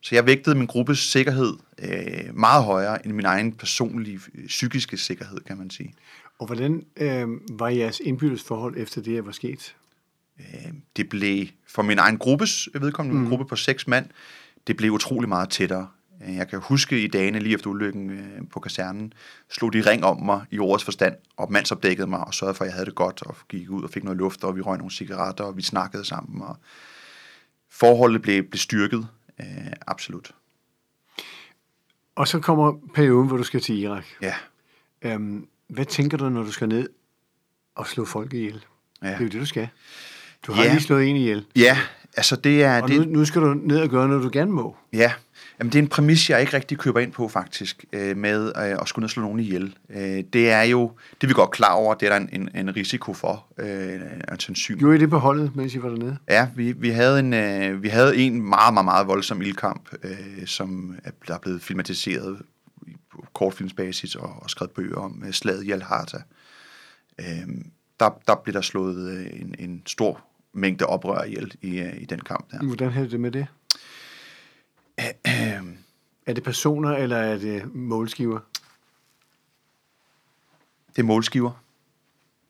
Så 0.00 0.14
jeg 0.14 0.26
vægtede 0.26 0.56
min 0.56 0.66
gruppes 0.66 0.98
sikkerhed 0.98 1.52
øh, 1.78 2.34
meget 2.36 2.64
højere 2.64 3.06
end 3.06 3.12
min 3.12 3.24
egen 3.24 3.52
personlige 3.52 4.20
øh, 4.34 4.46
psykiske 4.46 4.96
sikkerhed, 4.96 5.40
kan 5.40 5.58
man 5.58 5.70
sige. 5.70 5.94
Og 6.38 6.46
hvordan 6.46 6.86
øh, 6.96 7.28
var 7.58 7.68
jeres 7.68 8.00
indbyrdes 8.00 8.42
forhold 8.42 8.74
efter 8.76 9.02
det, 9.02 9.16
der 9.16 9.22
var 9.22 9.32
sket? 9.32 9.76
Øh, 10.38 10.72
det 10.96 11.08
blev, 11.08 11.46
for 11.68 11.82
min 11.82 11.98
egen 11.98 12.18
gruppes 12.18 12.68
vedkommende, 12.74 13.18
mm. 13.18 13.24
en 13.24 13.28
gruppe 13.28 13.44
på 13.44 13.56
seks 13.56 13.86
mand, 13.86 14.10
det 14.66 14.76
blev 14.76 14.92
utrolig 14.92 15.28
meget 15.28 15.50
tættere. 15.50 15.88
Øh, 16.26 16.34
jeg 16.36 16.48
kan 16.48 16.60
huske 16.60 17.02
i 17.02 17.06
dagene 17.06 17.38
lige 17.38 17.54
efter 17.54 17.70
ulykken 17.70 18.10
øh, 18.10 18.48
på 18.50 18.60
kasernen, 18.60 19.12
slog 19.50 19.72
de 19.72 19.80
ring 19.80 20.04
om 20.04 20.22
mig 20.22 20.44
i 20.50 20.58
ordets 20.58 20.84
forstand, 20.84 21.14
og 21.36 21.52
mandsopdækkede 21.52 22.06
mig 22.06 22.20
og 22.20 22.34
sørgede 22.34 22.54
for, 22.54 22.64
at 22.64 22.68
jeg 22.68 22.74
havde 22.74 22.86
det 22.86 22.94
godt, 22.94 23.22
og 23.22 23.36
gik 23.48 23.70
ud 23.70 23.82
og 23.82 23.90
fik 23.90 24.04
noget 24.04 24.18
luft, 24.18 24.44
og 24.44 24.56
vi 24.56 24.60
røg 24.60 24.78
nogle 24.78 24.90
cigaretter, 24.90 25.44
og 25.44 25.56
vi 25.56 25.62
snakkede 25.62 26.04
sammen, 26.04 26.42
og 26.42 26.56
forholdet 27.70 28.22
blev, 28.22 28.42
blev 28.42 28.58
styrket, 28.58 29.08
øh, 29.40 29.72
absolut. 29.86 30.34
Og 32.16 32.28
så 32.28 32.40
kommer 32.40 32.72
perioden, 32.94 33.28
hvor 33.28 33.36
du 33.36 33.42
skal 33.42 33.60
til 33.60 33.78
Irak. 33.78 34.04
Ja. 34.22 34.34
Øhm, 35.02 35.48
hvad 35.68 35.84
tænker 35.84 36.16
du, 36.16 36.28
når 36.28 36.42
du 36.42 36.52
skal 36.52 36.68
ned 36.68 36.88
og 37.74 37.86
slå 37.86 38.04
folk 38.04 38.34
ihjel? 38.34 38.64
Ja. 39.02 39.08
Det 39.08 39.14
er 39.14 39.20
jo 39.20 39.28
det, 39.28 39.40
du 39.40 39.46
skal. 39.46 39.68
Du 40.46 40.52
har 40.52 40.64
ja. 40.64 40.70
lige 40.70 40.82
slået 40.82 41.08
en 41.08 41.16
ihjel. 41.16 41.44
Ja, 41.56 41.78
altså 42.16 42.36
det 42.36 42.62
er... 42.62 42.82
Og 42.82 42.88
det... 42.88 43.08
Nu, 43.08 43.18
nu 43.18 43.24
skal 43.24 43.42
du 43.42 43.54
ned 43.54 43.80
og 43.80 43.88
gøre 43.88 44.08
noget, 44.08 44.24
du 44.24 44.30
gerne 44.32 44.50
må. 44.50 44.76
Ja, 44.92 45.12
Jamen, 45.58 45.72
det 45.72 45.78
er 45.78 45.82
en 45.82 45.88
præmis, 45.88 46.30
jeg 46.30 46.40
ikke 46.40 46.56
rigtig 46.56 46.78
køber 46.78 47.00
ind 47.00 47.12
på, 47.12 47.28
faktisk, 47.28 47.84
øh, 47.92 48.16
med 48.16 48.52
øh, 48.56 48.76
at 48.80 48.88
skulle 48.88 49.02
ned 49.02 49.06
og 49.06 49.10
slå 49.10 49.22
nogen 49.22 49.40
ihjel. 49.40 49.74
Øh, 49.90 50.24
det 50.32 50.50
er 50.50 50.62
jo, 50.62 50.92
det 51.20 51.22
er 51.22 51.26
vi 51.26 51.32
godt 51.32 51.50
klar 51.50 51.72
over, 51.72 51.94
det 51.94 52.06
er 52.06 52.10
der 52.10 52.16
en, 52.16 52.28
en, 52.32 52.50
en 52.54 52.76
risiko 52.76 53.14
for, 53.14 53.46
øh, 53.58 53.92
en 54.32 54.40
sandsynlig. 54.40 54.80
Gjorde 54.80 54.96
I 54.96 55.00
det 55.00 55.10
på 55.10 55.18
holdet, 55.18 55.56
mens 55.56 55.74
I 55.74 55.82
var 55.82 55.88
dernede? 55.88 56.16
Ja, 56.28 56.48
vi, 56.56 56.72
vi, 56.72 56.88
havde 56.88 57.18
en, 57.18 57.34
øh, 57.34 57.82
vi 57.82 57.88
havde 57.88 58.16
en 58.16 58.42
meget, 58.42 58.74
meget, 58.74 58.84
meget 58.84 59.06
voldsom 59.06 59.42
ildkamp, 59.42 59.88
øh, 60.02 60.46
som 60.46 60.94
er, 61.04 61.10
der 61.28 61.34
er 61.34 61.38
blevet 61.38 61.62
filmatiseret 61.62 62.38
kortfilmsbasis 63.32 64.14
og, 64.14 64.42
og 64.42 64.50
skrevet 64.50 64.70
bøger 64.70 64.96
om 64.96 65.22
øh, 65.26 65.32
slaget 65.32 65.64
i 65.64 65.70
Al-Harta. 65.70 66.22
Øh, 67.18 67.48
der, 68.00 68.10
der 68.26 68.34
blev 68.34 68.54
der 68.54 68.60
slået 68.60 69.10
øh, 69.10 69.40
en, 69.40 69.54
en 69.58 69.82
stor 69.86 70.24
mængde 70.52 70.86
oprør 70.86 71.22
ihjel 71.22 71.54
i, 71.62 71.78
øh, 71.78 72.02
i 72.02 72.04
den 72.04 72.20
kamp 72.20 72.50
der. 72.50 72.62
Hvordan 72.62 72.90
havde 72.90 73.10
det 73.10 73.20
med 73.20 73.30
det? 73.30 73.46
er 76.26 76.32
det 76.32 76.42
personer, 76.42 76.96
eller 76.96 77.16
er 77.16 77.38
det 77.38 77.74
målskiver? 77.74 78.40
Det 80.88 80.98
er 80.98 81.06
målskiver. 81.06 81.62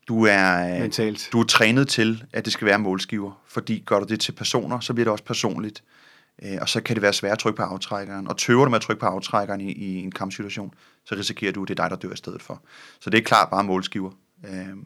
Du 0.07 0.25
er, 0.25 0.75
øh, 0.75 0.81
Mentalt. 0.81 1.29
du 1.31 1.39
er 1.39 1.43
trænet 1.43 1.87
til, 1.87 2.25
at 2.33 2.45
det 2.45 2.53
skal 2.53 2.65
være 2.65 2.79
målskiver. 2.79 3.41
Fordi 3.45 3.83
gør 3.85 3.99
du 3.99 4.05
det 4.05 4.19
til 4.19 4.31
personer, 4.31 4.79
så 4.79 4.93
bliver 4.93 5.05
det 5.05 5.11
også 5.11 5.23
personligt. 5.23 5.83
Øh, 5.83 5.98
Øh, 6.43 6.57
og 6.61 6.69
så 6.69 6.81
kan 6.81 6.95
det 6.95 7.01
være 7.01 7.13
svært 7.13 7.31
at 7.31 7.39
trykke 7.39 7.57
på 7.57 7.63
aftrækkeren. 7.63 8.27
Og 8.27 8.37
tøver 8.37 8.65
du 8.65 8.69
med 8.69 8.75
at 8.75 8.81
trykke 8.81 8.99
på 8.99 9.05
aftrækkeren 9.05 9.61
i, 9.61 9.71
i 9.71 9.95
en 9.95 10.11
kampsituation, 10.11 10.73
så 11.05 11.15
risikerer 11.15 11.51
du, 11.51 11.61
at 11.61 11.67
det 11.67 11.79
er 11.79 11.83
dig, 11.83 11.89
der 11.89 12.07
dør 12.07 12.13
i 12.13 12.17
stedet 12.17 12.41
for. 12.41 12.61
Så 12.99 13.09
det 13.09 13.17
er 13.17 13.23
klart 13.23 13.49
bare 13.49 13.63
målskiver. 13.63 14.11
Øh, 14.45 14.77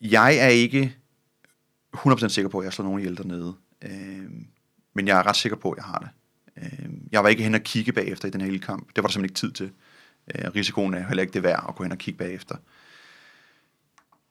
jeg 0.00 0.36
er 0.36 0.48
ikke 0.48 0.96
100% 1.96 2.28
sikker 2.28 2.48
på, 2.48 2.58
at 2.58 2.64
jeg 2.64 2.72
slår 2.72 2.84
nogen 2.84 3.00
ihjel 3.00 3.16
dernede. 3.16 3.54
Øh, 3.82 4.30
men 4.94 5.06
jeg 5.06 5.18
er 5.18 5.26
ret 5.26 5.36
sikker 5.36 5.56
på, 5.56 5.70
at 5.70 5.76
jeg 5.76 5.84
har 5.84 5.98
det. 5.98 6.08
Øh, 6.62 6.90
jeg 7.12 7.22
var 7.22 7.28
ikke 7.28 7.42
hen 7.42 7.54
og 7.54 7.60
kigge 7.60 7.92
bagefter 7.92 8.28
i 8.28 8.30
den 8.30 8.40
her 8.40 8.48
hele 8.48 8.60
kamp. 8.60 8.88
Det 8.88 9.02
var 9.02 9.08
der 9.08 9.12
simpelthen 9.12 9.24
ikke 9.24 9.34
tid 9.34 9.52
til. 9.52 9.70
Øh, 10.34 10.54
risikoen 10.54 10.94
er 10.94 11.06
heller 11.06 11.22
ikke 11.22 11.32
det 11.32 11.42
værd 11.42 11.64
at 11.68 11.74
gå 11.74 11.82
hen 11.82 11.92
og 11.92 11.98
kigge 11.98 12.18
bagefter. 12.18 12.56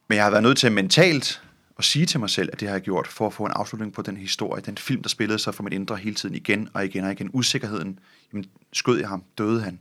Men 0.07 0.15
jeg 0.15 0.23
har 0.23 0.31
været 0.31 0.43
nødt 0.43 0.57
til 0.57 0.71
mentalt 0.71 1.43
at 1.83 1.87
sige 1.87 2.05
til 2.05 2.19
mig 2.19 2.29
selv, 2.29 2.49
at 2.53 2.59
det 2.59 2.67
har 2.67 2.75
jeg 2.75 2.81
gjort, 2.81 3.07
for 3.07 3.27
at 3.27 3.33
få 3.33 3.45
en 3.45 3.51
afslutning 3.55 3.93
på 3.93 4.01
den 4.01 4.17
historie, 4.17 4.61
den 4.61 4.77
film, 4.77 5.01
der 5.01 5.09
spillede 5.09 5.39
sig 5.39 5.55
for 5.55 5.63
mit 5.63 5.73
indre 5.73 5.95
hele 5.95 6.15
tiden 6.15 6.35
igen 6.35 6.69
og 6.73 6.85
igen 6.85 7.03
og 7.03 7.11
igen. 7.11 7.29
Usikkerheden, 7.33 7.99
jamen 8.33 8.45
skød 8.73 8.99
jeg 8.99 9.07
ham, 9.07 9.23
døde 9.37 9.61
han. 9.61 9.79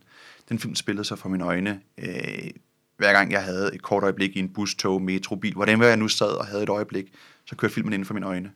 Den 0.48 0.58
film 0.58 0.74
spillede 0.74 1.04
sig 1.04 1.18
for 1.18 1.28
mine 1.28 1.44
øjne, 1.44 1.80
øh, 1.98 2.50
hver 2.96 3.12
gang 3.12 3.32
jeg 3.32 3.44
havde 3.44 3.74
et 3.74 3.82
kort 3.82 4.02
øjeblik 4.02 4.36
i 4.36 4.38
en 4.38 4.48
bus, 4.48 4.74
tog, 4.74 5.02
metro, 5.02 5.36
bil, 5.36 5.54
hvordan 5.54 5.82
jeg 5.82 5.96
nu 5.96 6.08
sad 6.08 6.38
og 6.38 6.46
havde 6.46 6.62
et 6.62 6.68
øjeblik, 6.68 7.12
så 7.44 7.56
kørte 7.56 7.74
filmen 7.74 7.92
inden 7.92 8.06
for 8.06 8.14
mine 8.14 8.26
øjne. 8.26 8.50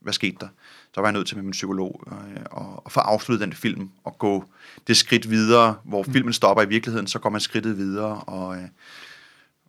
Hvad 0.00 0.12
skete 0.12 0.36
der? 0.40 0.48
Så 0.94 1.00
var 1.00 1.08
jeg 1.08 1.12
nødt 1.12 1.26
til 1.26 1.36
med 1.36 1.44
min 1.44 1.52
psykolog 1.52 2.02
øh, 2.06 2.42
og, 2.50 2.86
og 2.86 2.92
få 2.92 3.00
afsluttet 3.00 3.46
den 3.46 3.52
film 3.52 3.90
og 4.04 4.18
gå 4.18 4.44
det 4.86 4.96
skridt 4.96 5.30
videre, 5.30 5.76
hvor 5.84 6.02
mm. 6.02 6.12
filmen 6.12 6.32
stopper 6.32 6.62
i 6.62 6.68
virkeligheden, 6.68 7.06
så 7.06 7.18
går 7.18 7.30
man 7.30 7.40
skridtet 7.40 7.76
videre. 7.76 8.20
Og, 8.20 8.56
øh, 8.56 8.62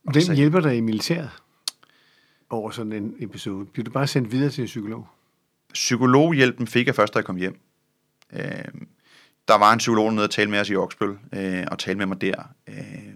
og 0.06 0.13
Hvem 0.13 0.36
hjælper 0.36 0.60
dig 0.60 0.77
i 0.77 0.79
militæret 0.79 1.29
over 2.50 2.72
sådan 2.72 2.94
en 2.94 3.16
episode? 3.20 3.66
Bliver 3.66 3.84
du 3.84 3.92
bare 3.92 4.08
sendt 4.08 4.32
videre 4.32 4.50
til 4.50 4.62
en 4.62 4.66
psykolog? 4.66 5.08
Psykologhjælpen 5.74 6.68
fik 6.68 6.88
jeg 6.88 6.96
først, 6.96 7.13
da 7.13 7.18
jeg 7.20 7.25
kom 7.25 7.36
hjem. 7.36 7.60
Øh, 8.34 8.66
der 9.48 9.58
var 9.58 9.74
en 9.74 9.77
psykolog 9.77 10.13
nede 10.13 10.25
og 10.25 10.32
tale 10.32 10.50
med 10.50 10.60
os 10.60 10.70
i 10.70 10.75
Oksbøl, 10.75 11.18
øh, 11.34 11.66
og 11.72 11.80
tale 11.80 11.98
med 11.98 12.06
mig 12.06 12.22
der. 12.22 12.44
Øh, 12.68 13.13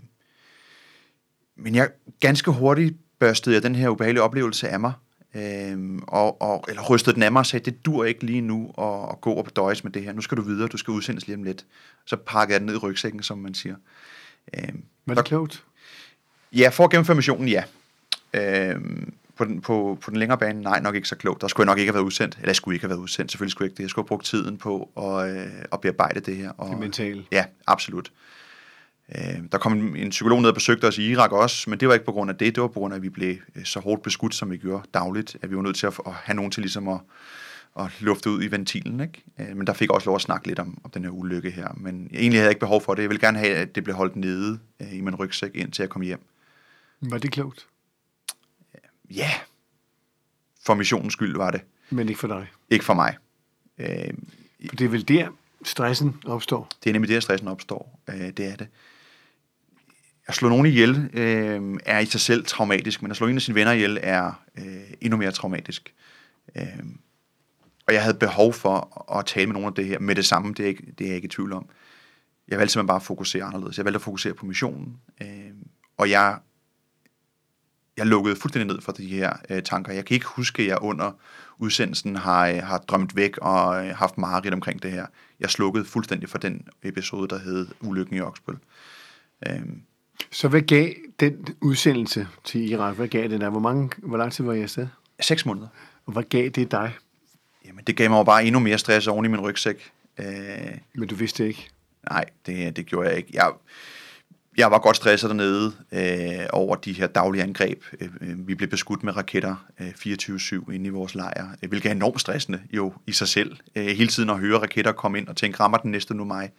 men 1.56 1.76
jeg 1.76 1.90
ganske 2.20 2.52
hurtigt 2.52 2.96
børstede 3.20 3.56
jeg 3.56 3.64
den 3.64 3.76
her 3.76 3.90
ubehagelige 3.90 4.24
oplevelse 4.24 4.70
af 4.70 4.80
mig, 4.80 4.94
øh, 5.36 6.00
og, 6.08 6.42
og, 6.42 6.66
eller 6.68 6.90
rystede 6.90 7.16
den 7.16 7.24
af 7.24 7.32
mig 7.32 7.40
og 7.40 7.46
sagde, 7.46 7.72
det 7.72 7.86
dur 7.86 8.06
ikke 8.06 8.24
lige 8.24 8.42
nu 8.42 8.74
at, 8.78 9.10
at 9.12 9.22
gå 9.22 9.34
og 9.34 9.56
døjes 9.56 9.84
med 9.84 9.92
det 9.92 10.04
her. 10.04 10.14
Nu 10.14 10.22
skal 10.22 10.38
du 10.38 10.42
videre, 10.42 10.68
du 10.68 10.78
skal 10.78 10.92
udsendes 10.92 11.28
lige 11.28 11.36
om 11.36 11.44
lidt. 11.44 11.66
Så 12.06 12.16
pakkede 12.16 12.54
jeg 12.54 12.60
den 12.60 12.66
ned 12.66 12.76
i 12.76 12.78
rygsækken, 12.78 13.24
som 13.24 13.38
man 13.38 13.54
siger. 13.54 13.76
Øh, 14.58 14.70
var 15.06 15.16
det 15.16 15.26
klogt? 15.26 15.64
Ja, 16.52 16.70
for 16.70 16.84
at 16.84 16.90
gennemføre 16.90 17.16
missionen, 17.16 17.48
ja. 17.48 17.64
Øh, 18.34 18.82
på 19.42 19.46
den, 19.46 19.62
på, 19.62 19.98
på 20.02 20.12
den 20.12 20.20
længere 20.20 20.38
bane, 20.38 20.62
nej, 20.62 20.80
nok 20.80 20.96
ikke 20.96 21.08
så 21.08 21.16
klogt. 21.16 21.42
Der 21.42 21.48
skulle 21.48 21.66
jeg 21.66 21.72
nok 21.72 21.80
ikke 21.80 21.90
have 21.90 21.96
været 21.96 22.06
udsendt. 22.06 22.36
Eller 22.36 22.50
jeg 22.50 22.56
skulle 22.56 22.76
ikke 22.76 22.84
have 22.84 22.90
været 22.90 23.00
udsendt. 23.00 23.32
Selvfølgelig 23.32 23.52
skulle 23.52 23.66
jeg 23.66 23.72
ikke 23.72 23.78
det. 23.78 23.84
Jeg 23.84 23.90
skulle 23.90 24.04
have 24.04 24.08
brugt 24.08 24.26
tiden 24.26 24.58
på 24.58 24.90
at, 24.98 25.36
øh, 25.36 25.48
at 25.74 25.82
bearbejde 25.82 26.20
det 26.20 26.36
her. 26.36 26.50
Og, 26.50 26.70
det 26.70 26.80
mentale. 26.80 27.26
Ja, 27.32 27.46
absolut. 27.68 28.12
Øh, 29.16 29.42
der 29.52 29.58
kom 29.58 29.74
en, 29.74 29.96
en 29.96 30.10
psykolog 30.10 30.42
ned 30.42 30.50
og 30.50 30.56
besøgte 30.56 30.88
os 30.88 30.98
i 30.98 31.12
Irak 31.12 31.32
også, 31.32 31.70
men 31.70 31.80
det 31.80 31.88
var 31.88 31.94
ikke 31.94 32.06
på 32.06 32.12
grund 32.12 32.30
af 32.30 32.38
det. 32.38 32.56
Det 32.56 32.62
var 32.62 32.68
på 32.68 32.80
grund 32.80 32.94
af, 32.94 32.98
at 32.98 33.04
vi 33.04 33.10
blev 33.10 33.36
øh, 33.56 33.66
så 33.66 33.80
hårdt 33.80 34.04
beskudt, 34.04 34.36
som 34.36 34.52
vi 34.52 34.58
gjorde 34.58 34.84
dagligt, 34.94 35.38
at 35.42 35.50
vi 35.50 35.56
var 35.56 35.62
nødt 35.62 35.76
til 35.76 35.88
at, 35.88 35.94
at 36.06 36.14
have 36.14 36.36
nogen 36.36 36.52
til 36.52 36.62
ligesom 36.62 36.88
at, 36.88 37.00
at 37.80 38.02
lufte 38.02 38.30
ud 38.30 38.44
i 38.44 38.52
ventilen. 38.52 39.00
Ikke? 39.00 39.24
Øh, 39.40 39.58
men 39.58 39.68
der 39.68 39.74
fik 39.74 39.88
jeg 39.88 39.96
også 39.96 40.10
lov 40.10 40.16
at 40.16 40.22
snakke 40.22 40.48
lidt 40.48 40.60
om, 40.60 40.78
om 40.84 40.92
den 40.92 41.04
her 41.04 41.12
ulykke 41.12 41.52
her. 41.52 41.68
Men 41.78 42.10
egentlig 42.14 42.40
havde 42.40 42.44
jeg 42.46 42.52
ikke 42.52 42.60
behov 42.60 42.82
for 42.82 42.94
det. 42.94 43.02
Jeg 43.02 43.10
ville 43.10 43.28
gerne 43.28 43.38
have, 43.38 43.56
at 43.56 43.76
det 43.76 43.84
blev 43.84 43.96
holdt 43.96 44.16
nede 44.16 44.60
øh, 44.82 44.94
i 44.98 45.02
min 45.02 45.16
rygsæk, 45.16 45.52
indtil 45.54 45.84
jeg 45.84 45.90
kom 45.90 46.02
hjem. 46.02 46.20
Var 47.02 47.18
det 47.18 47.32
klogt? 47.32 47.68
Ja, 49.16 49.32
for 50.66 50.74
missionens 50.74 51.14
skyld 51.14 51.38
var 51.38 51.52
det. 51.52 51.62
Men 51.90 52.10
ikke 52.10 52.20
for 52.20 52.28
dig? 52.28 52.48
Ikke 52.70 52.86
for 52.86 52.94
mig. 52.94 53.18
Øh, 53.78 54.14
for 54.70 54.76
det 54.76 54.86
er 54.86 54.90
vel 54.90 55.08
der, 55.08 55.30
stressen 55.64 56.16
opstår? 56.26 56.70
Det 56.84 56.90
er 56.90 56.94
nemlig 56.94 57.10
der, 57.10 57.20
stressen 57.20 57.48
opstår. 57.48 58.00
Øh, 58.10 58.16
det 58.16 58.40
er 58.40 58.56
det. 58.56 58.68
At 60.28 60.36
slå 60.36 60.50
nogen 60.50 60.66
ihjel 60.66 61.10
øh, 61.14 61.80
er 61.86 62.00
i 62.00 62.06
sig 62.06 62.22
selv 62.22 62.46
traumatisk, 62.46 63.02
men 63.02 63.12
at 63.12 63.18
slå 63.18 63.28
en 63.28 63.36
af 63.36 63.42
sine 63.42 63.56
venner 63.56 63.72
ihjel 63.72 64.00
er 64.02 64.44
øh, 64.58 64.94
endnu 65.02 65.18
mere 65.18 65.32
traumatisk. 65.32 65.94
Øh, 66.56 66.64
og 67.88 67.94
jeg 67.94 68.04
havde 68.04 68.18
behov 68.18 68.54
for 68.54 69.04
at 69.20 69.26
tale 69.26 69.46
med 69.46 69.54
nogen 69.54 69.68
af 69.68 69.74
det 69.74 69.86
her 69.86 70.00
med 70.00 70.16
det 70.16 70.26
samme, 70.26 70.54
det 70.54 70.64
er, 70.64 70.68
ikke, 70.68 70.94
det 70.98 71.04
er 71.04 71.10
jeg 71.10 71.16
ikke 71.16 71.26
i 71.26 71.30
tvivl 71.30 71.54
om. 71.54 71.70
Jeg 72.48 72.60
valgte 72.60 72.74
simpelthen 72.74 72.88
bare 72.88 72.96
at 72.96 73.04
fokusere 73.04 73.44
anderledes. 73.44 73.78
Jeg 73.78 73.86
valgte 73.86 73.98
at 73.98 74.02
fokusere 74.02 74.34
på 74.34 74.46
missionen, 74.46 74.98
øh, 75.22 75.52
og 75.98 76.10
jeg 76.10 76.40
jeg 78.02 78.08
lukkede 78.08 78.36
fuldstændig 78.36 78.76
ned 78.76 78.82
for 78.82 78.92
de 78.92 79.08
her 79.08 79.34
øh, 79.50 79.64
tanker. 79.64 79.94
Jeg 79.94 80.06
kan 80.06 80.16
ikke 80.16 80.26
huske, 80.26 80.62
at 80.62 80.68
jeg 80.68 80.78
under 80.82 81.12
udsendelsen 81.58 82.16
har, 82.16 82.48
øh, 82.48 82.58
har 82.58 82.78
drømt 82.78 83.16
væk 83.16 83.38
og 83.38 83.86
øh, 83.86 83.96
haft 83.96 84.18
mareridt 84.18 84.54
omkring 84.54 84.84
det 84.84 84.92
her. 84.92 85.06
Jeg 85.40 85.50
slukkede 85.50 85.86
fuldstændig 85.86 86.30
for 86.30 86.38
den 86.38 86.68
episode, 86.84 87.28
der 87.28 87.40
hed 87.40 87.68
Ulykken 87.82 88.16
i 88.16 88.20
Oksbøl. 88.20 88.56
Øhm. 89.48 89.82
Så 90.32 90.48
hvad 90.48 90.62
gav 90.62 90.94
den 91.20 91.48
udsendelse 91.62 92.28
til 92.44 92.72
Irak? 92.72 92.96
Hvad 92.96 93.08
gav 93.08 93.30
det 93.30 93.42
der? 93.42 93.50
Hvor, 93.50 93.60
mange, 93.60 93.90
hvor 93.98 94.18
lang 94.18 94.32
tid 94.32 94.44
var 94.44 94.54
jeg 94.54 94.64
afsted? 94.64 94.88
Seks 95.20 95.46
måneder. 95.46 95.68
Og 96.06 96.14
hvad 96.14 96.24
gav 96.24 96.50
det 96.50 96.72
dig? 96.72 96.94
Jamen, 97.66 97.84
det 97.88 97.98
gav 97.98 98.10
mig 98.10 98.26
bare 98.26 98.46
endnu 98.46 98.60
mere 98.60 98.78
stress 98.78 99.08
oven 99.08 99.26
i 99.26 99.28
min 99.28 99.40
rygsæk. 99.40 99.92
Øh, 100.18 100.26
Men 100.96 101.08
du 101.08 101.16
vidste 101.16 101.48
ikke? 101.48 101.70
Nej, 102.10 102.26
det, 102.46 102.76
det 102.76 102.86
gjorde 102.86 103.10
jeg 103.10 103.18
ikke. 103.18 103.30
Jeg, 103.34 103.52
jeg 104.58 104.72
var 104.72 104.80
godt 104.80 104.96
stresset 104.96 105.30
dernede 105.30 105.74
øh, 105.92 106.46
over 106.54 106.76
de 106.76 106.94
her 106.94 107.08
daglige 107.08 107.44
angreb. 107.44 107.84
Øh, 108.02 108.10
øh 108.22 108.48
vi 108.48 108.56
blev 108.56 108.70
beskudt 108.70 109.04
med 109.04 109.18
raketter 109.18 109.66
øh, 109.80 109.90
24-7 109.90 110.72
inde 110.72 110.86
i 110.86 110.90
vores 110.90 111.16
lejr, 111.16 111.48
øh, 111.64 111.70
hvilket 111.70 111.90
er 111.90 111.94
enormt 111.96 112.22
stressende 112.22 112.62
jo 112.74 112.94
i 113.08 113.12
sig 113.12 113.28
selv. 113.28 113.58
Øh, 113.76 113.86
hele 113.86 114.08
tiden 114.08 114.30
at 114.30 114.40
høre 114.40 114.60
raketter 114.60 114.92
komme 114.92 115.18
ind 115.18 115.28
og 115.28 115.36
tænke, 115.36 115.60
rammer 115.60 115.78
den 115.78 115.92
næste 115.92 116.14
nu 116.14 116.24
mig? 116.24 116.52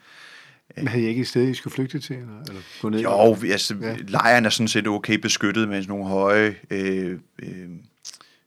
Men 0.77 0.89
havde 0.89 1.05
I 1.05 1.09
ikke 1.09 1.21
et 1.21 1.29
sted, 1.29 1.49
I 1.49 1.55
skulle 1.55 1.75
flygte 1.75 1.99
til? 1.99 2.17
Eller, 2.17 2.41
eller 2.49 2.61
gå 2.83 2.89
ned? 2.89 3.01
Jo, 3.01 3.37
altså, 3.45 3.77
ja. 3.81 3.97
lejren 4.09 4.45
er 4.45 4.51
sådan 4.51 4.69
set 4.69 4.87
okay 4.87 5.15
beskyttet 5.19 5.69
med 5.69 5.83
sådan 5.83 5.89
nogle 5.89 6.09
høje 6.09 6.57
øh, 6.71 7.19
øh, 7.43 7.69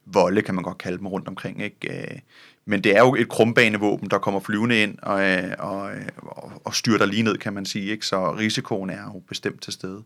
volde, 0.06 0.42
kan 0.42 0.54
man 0.54 0.64
godt 0.64 0.78
kalde 0.78 0.98
dem 0.98 1.06
rundt 1.06 1.28
omkring. 1.28 1.62
Ikke? 1.62 2.22
Men 2.66 2.84
det 2.84 2.96
er 2.96 3.00
jo 3.00 3.14
et 3.14 3.28
krumbanevåben, 3.28 4.10
der 4.10 4.18
kommer 4.18 4.40
flyvende 4.40 4.82
ind 4.82 4.98
og, 5.02 5.22
øh, 5.22 5.52
og, 5.58 5.96
øh, 5.96 6.06
og, 6.16 6.52
og 6.64 6.74
styrter 6.74 7.06
lige 7.06 7.22
ned, 7.22 7.38
kan 7.38 7.52
man 7.52 7.66
sige. 7.66 7.90
Ikke? 7.90 8.06
Så 8.06 8.32
risikoen 8.32 8.90
er 8.90 9.02
jo 9.02 9.22
bestemt 9.28 9.62
til 9.62 9.72
stede. 9.72 10.02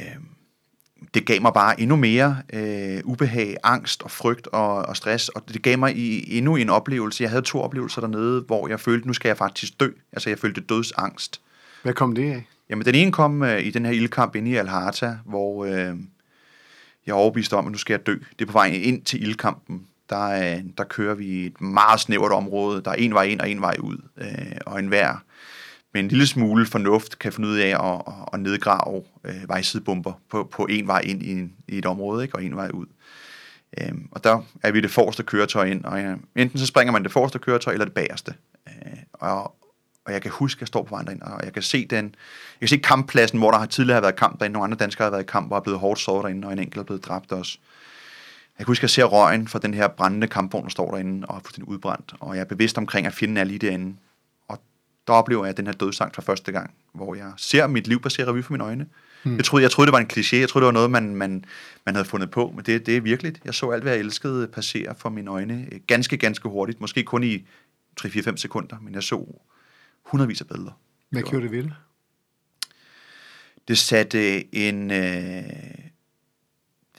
Øh, 0.00 0.16
det 1.14 1.26
gav 1.26 1.42
mig 1.42 1.52
bare 1.54 1.80
endnu 1.80 1.96
mere 1.96 2.42
øh, 2.52 3.00
ubehag, 3.04 3.56
angst 3.62 4.02
og 4.02 4.10
frygt 4.10 4.46
og, 4.46 4.76
og 4.76 4.96
stress, 4.96 5.28
og 5.28 5.42
det 5.48 5.62
gav 5.62 5.78
mig 5.78 5.96
i, 5.96 6.38
endnu 6.38 6.56
en 6.56 6.70
oplevelse. 6.70 7.22
Jeg 7.22 7.30
havde 7.30 7.42
to 7.42 7.60
oplevelser 7.60 8.00
dernede, 8.00 8.40
hvor 8.40 8.68
jeg 8.68 8.80
følte, 8.80 9.06
nu 9.06 9.12
skal 9.12 9.28
jeg 9.28 9.36
faktisk 9.36 9.80
dø. 9.80 9.88
Altså 10.12 10.28
jeg 10.30 10.38
følte 10.38 10.60
dødsangst. 10.60 11.40
Hvad 11.82 11.92
kom 11.92 12.14
det 12.14 12.32
af? 12.32 12.46
Jamen 12.70 12.86
den 12.86 12.94
ene 12.94 13.12
kom 13.12 13.42
øh, 13.42 13.60
i 13.60 13.70
den 13.70 13.84
her 13.84 13.92
ildkamp 13.92 14.34
inde 14.34 14.50
i 14.50 14.56
Al-Harta, 14.56 15.18
hvor 15.24 15.64
øh, 15.64 15.96
jeg 17.06 17.14
overbeviste 17.14 17.54
om, 17.56 17.66
at 17.66 17.72
nu 17.72 17.78
skal 17.78 17.94
jeg 17.94 18.06
dø. 18.06 18.14
Det 18.38 18.40
er 18.40 18.46
på 18.46 18.52
vej 18.52 18.66
ind 18.66 19.02
til 19.02 19.22
ildkampen, 19.22 19.86
der, 20.10 20.54
øh, 20.56 20.64
der 20.78 20.84
kører 20.84 21.14
vi 21.14 21.46
et 21.46 21.60
meget 21.60 22.00
snævert 22.00 22.32
område. 22.32 22.82
Der 22.82 22.90
er 22.90 22.94
en 22.94 23.14
vej 23.14 23.22
ind 23.22 23.40
og 23.40 23.50
en 23.50 23.60
vej 23.60 23.76
ud, 23.80 23.96
øh, 24.16 24.56
og 24.66 24.78
enhver 24.78 25.24
med 25.94 26.00
en 26.00 26.08
lille 26.08 26.26
smule 26.26 26.66
fornuft 26.66 27.18
kan 27.18 27.32
finde 27.32 27.48
ud 27.48 27.56
af 27.56 27.68
at, 27.68 28.02
at, 28.06 28.14
at 28.32 28.40
nedgrave 28.40 29.02
øh, 29.24 29.48
vejsidebomber 29.48 30.12
på, 30.30 30.48
på 30.52 30.66
en 30.70 30.86
vej 30.86 31.00
ind 31.00 31.22
i, 31.22 31.32
en, 31.32 31.52
i 31.68 31.78
et 31.78 31.86
område, 31.86 32.22
ikke? 32.22 32.34
og 32.34 32.44
en 32.44 32.56
vej 32.56 32.70
ud. 32.74 32.86
Øh, 33.80 33.92
og 34.10 34.24
der 34.24 34.42
er 34.62 34.70
vi 34.70 34.80
det 34.80 34.90
forreste 34.90 35.22
køretøj 35.22 35.64
ind, 35.64 35.84
og 35.84 36.00
ja, 36.00 36.14
enten 36.36 36.58
så 36.58 36.66
springer 36.66 36.92
man 36.92 37.02
det 37.02 37.12
forreste 37.12 37.38
køretøj, 37.38 37.72
eller 37.72 37.84
det 37.84 37.94
bagerste. 37.94 38.34
Øh, 38.68 38.98
og, 39.12 39.42
og 40.04 40.12
jeg 40.12 40.22
kan 40.22 40.30
huske, 40.30 40.58
at 40.58 40.60
jeg 40.60 40.68
står 40.68 40.82
på 40.82 40.90
vejen 40.90 41.06
derind, 41.06 41.22
og 41.22 41.44
jeg 41.44 41.52
kan 41.52 41.62
se 41.62 41.86
den, 41.86 42.04
jeg 42.04 42.68
kan 42.68 42.68
se 42.68 42.76
kamppladsen, 42.76 43.38
hvor 43.38 43.50
der 43.50 43.58
har 43.58 43.66
tidligere 43.66 43.96
har 43.96 44.00
været 44.00 44.16
kamp 44.16 44.40
derinde, 44.40 44.52
nogle 44.52 44.64
andre 44.64 44.78
danskere 44.78 45.04
har 45.04 45.10
været 45.10 45.22
i 45.22 45.26
kamp, 45.26 45.52
og 45.52 45.56
er 45.56 45.62
blevet 45.62 45.80
hårdt 45.80 46.00
såret 46.00 46.24
derinde, 46.24 46.46
og 46.46 46.52
en 46.52 46.58
enkelt 46.58 46.76
er 46.80 46.82
blevet 46.82 47.04
dræbt 47.04 47.32
også. 47.32 47.58
Jeg 48.60 48.66
kan 48.66 48.70
huske, 48.70 48.80
at 48.80 48.82
jeg 48.82 48.90
ser 48.90 49.04
røgen 49.04 49.48
fra 49.48 49.58
den 49.58 49.74
her 49.74 49.88
brændende 49.88 50.26
kampvogn, 50.26 50.64
der 50.64 50.70
står 50.70 50.90
derinde 50.90 51.26
og 51.26 51.36
er 51.36 51.40
fuldstændig 51.40 51.68
udbrændt. 51.68 52.14
Og 52.20 52.34
jeg 52.34 52.40
er 52.40 52.44
bevidst 52.44 52.78
omkring, 52.78 53.06
at 53.06 53.14
fjenden 53.14 53.36
er 53.36 53.44
lige 53.44 53.58
derinde. 53.58 53.96
Og 54.48 54.60
der 55.06 55.12
oplever 55.12 55.46
jeg 55.46 55.56
den 55.56 55.66
her 55.66 55.72
dødsang 55.72 56.14
for 56.14 56.22
første 56.22 56.52
gang, 56.52 56.74
hvor 56.92 57.14
jeg 57.14 57.32
ser 57.36 57.66
mit 57.66 57.86
liv 57.86 58.00
passere 58.02 58.26
revy 58.26 58.42
for 58.42 58.52
mine 58.52 58.64
øjne. 58.64 58.86
Hmm. 59.22 59.36
Jeg, 59.36 59.44
troede, 59.44 59.62
jeg 59.62 59.70
troede, 59.70 59.86
det 59.86 59.92
var 59.92 59.98
en 59.98 60.10
kliché. 60.12 60.36
Jeg 60.36 60.48
troede, 60.48 60.62
det 60.62 60.66
var 60.66 60.72
noget, 60.72 60.90
man, 60.90 61.14
man, 61.14 61.44
man 61.86 61.94
havde 61.94 62.08
fundet 62.08 62.30
på. 62.30 62.52
Men 62.56 62.64
det, 62.64 62.86
det 62.86 62.96
er 62.96 63.00
virkeligt. 63.00 63.40
Jeg 63.44 63.54
så 63.54 63.70
alt, 63.70 63.82
hvad 63.82 63.92
jeg 63.92 64.00
elskede, 64.00 64.48
passere 64.48 64.94
for 64.98 65.08
mine 65.08 65.30
øjne. 65.30 65.66
øh, 65.72 65.80
Ganske, 65.86 66.16
ganske 66.16 66.48
hurtigt. 66.48 66.80
Måske 66.80 67.02
kun 67.02 67.24
i 67.24 67.46
3-4-5 68.00 68.36
sekunder. 68.36 68.76
Men 68.82 68.94
jeg 68.94 69.02
så 69.02 69.26
hundredvis 70.04 70.40
af 70.40 70.46
billeder. 70.46 70.72
Hvad 71.10 71.22
gjorde 71.22 71.42
det 71.42 71.52
ved 71.52 71.62
det? 71.62 71.72
det 73.68 73.78
satte 73.78 74.54
en, 74.54 74.90
øh, 74.90 75.42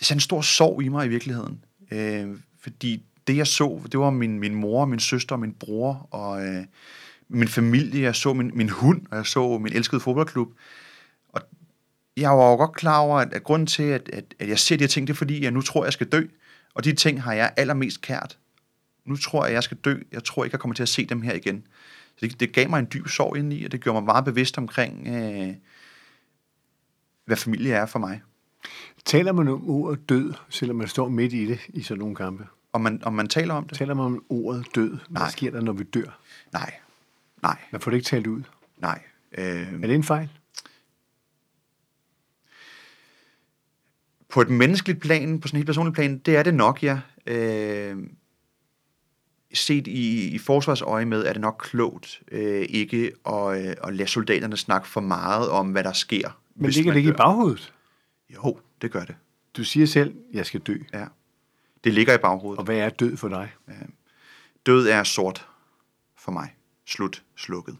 det 0.02 0.08
satte 0.08 0.18
en 0.18 0.22
stor 0.22 0.42
sorg 0.42 0.84
i 0.84 0.88
mig 0.88 1.06
i 1.06 1.10
virkeligheden. 1.10 1.64
Øh, 1.92 2.38
fordi 2.60 3.04
det, 3.28 3.38
jeg 3.38 3.48
så, 3.48 3.82
det 3.92 4.00
var 4.00 4.10
min, 4.10 4.40
min 4.40 4.56
mor, 4.56 4.86
min 4.86 5.00
søster, 5.00 5.36
min 5.36 5.54
bror 5.54 6.08
og 6.12 6.46
øh, 6.48 6.64
min 7.30 7.48
familie. 7.48 8.02
Jeg 8.02 8.16
så 8.16 8.34
min, 8.34 8.52
min 8.54 8.70
hund, 8.70 9.02
og 9.12 9.18
jeg 9.18 9.26
så 9.26 9.58
min 9.58 9.74
elskede 9.74 10.02
fodboldklub. 10.02 10.50
Og 11.30 11.42
jeg 12.18 12.30
var 12.30 12.50
jo 12.50 12.56
godt 12.56 12.76
klar 12.76 13.00
over, 13.00 13.20
at, 13.20 13.34
at 13.34 13.44
grunden 13.44 13.68
til, 13.68 13.84
at, 13.84 14.10
at, 14.14 14.26
at 14.40 14.50
jeg 14.50 14.60
ser 14.60 14.78
de 14.78 14.84
her 14.84 14.88
ting, 14.88 15.08
det 15.08 15.14
er 15.14 15.18
fordi, 15.18 15.44
jeg 15.44 15.52
nu 15.52 15.62
tror, 15.62 15.84
jeg 15.84 15.94
skal 15.94 16.08
dø. 16.08 16.24
Og 16.74 16.84
de 16.84 16.94
ting 16.94 17.22
har 17.22 17.34
jeg 17.34 17.54
allermest 17.58 18.02
kært. 18.02 18.38
Nu 19.06 19.16
tror 19.16 19.46
jeg, 19.46 19.54
jeg 19.54 19.64
skal 19.64 19.78
dø. 19.78 19.96
Jeg 20.12 20.24
tror 20.24 20.44
ikke, 20.44 20.54
jeg 20.54 20.60
kommer 20.60 20.76
til 20.76 20.84
at 20.84 20.90
se 20.90 21.06
dem 21.06 21.22
her 21.22 21.34
igen. 21.34 21.64
Så 22.16 22.26
det, 22.26 22.40
det 22.40 22.54
gav 22.54 22.70
mig 22.70 22.80
en 22.80 22.88
dyb 22.94 23.08
sorg 23.08 23.38
indeni, 23.38 23.64
og 23.66 23.72
det 23.72 23.82
gjorde 23.82 23.96
mig 23.96 24.04
meget 24.04 24.26
bevidst 24.26 24.58
omkring... 24.58 25.08
Øh, 25.08 25.54
hvad 27.26 27.38
familie 27.38 27.74
er 27.74 27.86
for 27.86 28.00
mig. 28.00 28.22
Taler 29.06 29.32
man 29.32 29.48
om 29.48 29.70
ordet 29.70 30.10
død, 30.10 30.34
selvom 30.50 30.78
man 30.78 30.88
står 30.88 31.10
midt 31.10 31.34
i 31.34 31.46
det 31.46 31.60
i 31.70 31.82
sådan 31.84 32.00
nogle 32.00 32.16
kampe? 32.16 32.48
Om 32.74 32.82
man, 32.82 33.04
om 33.04 33.14
man 33.14 33.28
taler 33.28 33.54
om 33.54 33.68
det? 33.68 33.78
Taler 33.78 33.94
man 33.94 34.06
om 34.06 34.24
ordet 34.30 34.66
død? 34.76 34.90
Hvad 34.90 35.22
Nej. 35.22 35.30
sker 35.30 35.52
der, 35.52 35.62
når 35.62 35.74
vi 35.74 35.84
dør? 35.84 36.20
Nej. 36.54 36.74
Nej. 37.42 37.58
Man 37.72 37.82
får 37.82 37.92
det 37.92 37.98
ikke 37.98 38.08
talt 38.08 38.28
ud. 38.28 38.42
Nej. 38.78 39.02
Øh, 39.38 39.74
Er 39.74 39.88
det 39.88 39.96
en 39.96 40.04
fejl? 40.04 40.30
på 44.30 44.42
et 44.42 44.50
menneskeligt 44.50 45.02
plan, 45.02 45.40
på 45.40 45.48
sådan 45.48 45.58
et 45.58 45.60
helt 45.60 45.66
personligt 45.68 45.96
plan, 45.96 46.18
det 46.18 46.36
er 46.36 46.44
det 46.44 46.54
nok, 46.54 46.84
ja. 46.84 47.00
Øh, 47.28 47.98
set 49.54 49.88
i, 49.88 50.28
i 50.30 50.38
forsvarsøje 50.38 51.06
med, 51.06 51.26
er 51.26 51.34
det 51.34 51.42
nok 51.42 51.56
klogt 51.70 52.22
øh, 52.32 52.66
ikke 52.70 53.12
at, 53.28 53.66
øh, 53.68 53.76
at 53.84 53.94
lade 53.94 54.10
soldaterne 54.10 54.58
snakke 54.58 54.88
for 54.88 55.02
meget 55.02 55.50
om, 55.50 55.72
hvad 55.72 55.84
der 55.84 55.94
sker. 55.94 56.40
Men 56.56 56.70
ligger 56.70 56.92
det 56.92 56.98
ikke 57.00 57.10
i 57.10 57.14
baghovedet? 57.14 57.74
Jo, 58.34 58.60
det 58.82 58.92
gør 58.92 59.04
det. 59.06 59.16
Du 59.58 59.64
siger 59.64 59.86
selv, 59.86 60.16
jeg 60.34 60.46
skal 60.46 60.60
dø. 60.60 60.78
Ja. 60.94 61.06
Det 61.84 61.94
ligger 61.94 62.14
i 62.14 62.18
baghovedet. 62.18 62.60
Og 62.60 62.66
hvad 62.66 62.78
er 62.78 62.90
død 62.90 63.18
for 63.18 63.28
dig? 63.28 63.52
Død 64.66 64.88
er 64.88 65.04
sort 65.04 65.48
for 66.18 66.32
mig. 66.32 66.56
Slut. 66.86 67.24
Slukket. 67.36 67.78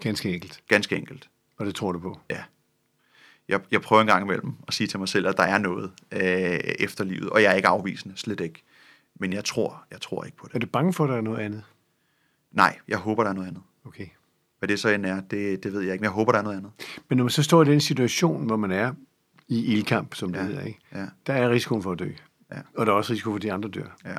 Ganske 0.00 0.34
enkelt. 0.34 0.62
Ganske 0.68 0.96
enkelt. 0.96 1.30
Og 1.56 1.66
det 1.66 1.74
tror 1.74 1.92
du 1.92 1.98
på. 1.98 2.20
Ja. 2.30 2.42
Jeg, 3.48 3.60
jeg 3.70 3.82
prøver 3.82 4.02
en 4.02 4.08
gang 4.08 4.24
imellem 4.24 4.52
at 4.68 4.74
sige 4.74 4.86
til 4.86 4.98
mig 4.98 5.08
selv, 5.08 5.26
at 5.26 5.36
der 5.36 5.42
er 5.42 5.58
noget 5.58 5.92
øh, 6.12 6.20
efter 6.78 7.04
livet, 7.04 7.30
og 7.30 7.42
jeg 7.42 7.52
er 7.52 7.56
ikke 7.56 7.68
afvisende, 7.68 8.16
slet 8.16 8.40
ikke. 8.40 8.62
Men 9.14 9.32
jeg 9.32 9.44
tror, 9.44 9.84
jeg 9.90 10.00
tror 10.00 10.24
ikke 10.24 10.36
på 10.36 10.46
Er 10.46 10.52
det. 10.52 10.62
du 10.62 10.66
bange 10.66 10.92
for, 10.92 11.04
at 11.04 11.10
der 11.10 11.16
er 11.16 11.20
noget 11.20 11.38
andet? 11.38 11.64
Nej, 12.52 12.78
jeg 12.88 12.98
håber, 12.98 13.22
der 13.22 13.30
er 13.30 13.34
noget 13.34 13.48
andet. 13.48 13.62
Okay. 13.84 14.06
Hvad 14.58 14.68
det 14.68 14.80
så 14.80 14.88
end 14.88 15.06
er, 15.06 15.20
det, 15.20 15.62
det 15.64 15.72
ved 15.72 15.80
jeg 15.80 15.92
ikke, 15.92 16.02
men 16.02 16.04
jeg 16.04 16.10
håber, 16.12 16.32
der 16.32 16.38
er 16.38 16.42
noget 16.42 16.56
andet. 16.56 16.72
Men 17.08 17.16
når 17.16 17.24
man 17.24 17.30
så 17.30 17.42
står 17.42 17.62
i 17.62 17.64
den 17.64 17.80
situation, 17.80 18.46
hvor 18.46 18.56
man 18.56 18.70
er 18.70 18.94
i 19.52 19.64
ildkamp, 19.72 20.14
som 20.14 20.32
det 20.32 20.38
Ja. 20.40 20.44
hedder, 20.44 20.62
ikke? 20.64 20.78
Ja, 20.94 21.06
der 21.26 21.32
er 21.34 21.50
risikoen 21.50 21.82
for 21.82 21.92
at 21.92 21.98
dø. 21.98 22.08
Ja. 22.52 22.56
Og 22.76 22.86
der 22.86 22.92
er 22.92 22.96
også 22.96 23.12
risiko 23.12 23.30
for, 23.30 23.36
at 23.36 23.42
de 23.42 23.52
andre 23.52 23.68
dør. 23.68 23.96
ja, 24.04 24.14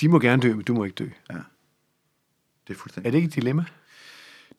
De 0.00 0.08
må 0.08 0.18
gerne 0.18 0.42
dø, 0.42 0.54
men 0.54 0.64
du 0.64 0.74
må 0.74 0.84
ikke 0.84 0.94
dø. 0.94 1.08
det 2.68 2.74
er 2.74 2.74
fuldstændig. 2.74 3.06
Er 3.08 3.10
det 3.10 3.18
ikke 3.18 3.26
et 3.28 3.34
dilemma? 3.34 3.64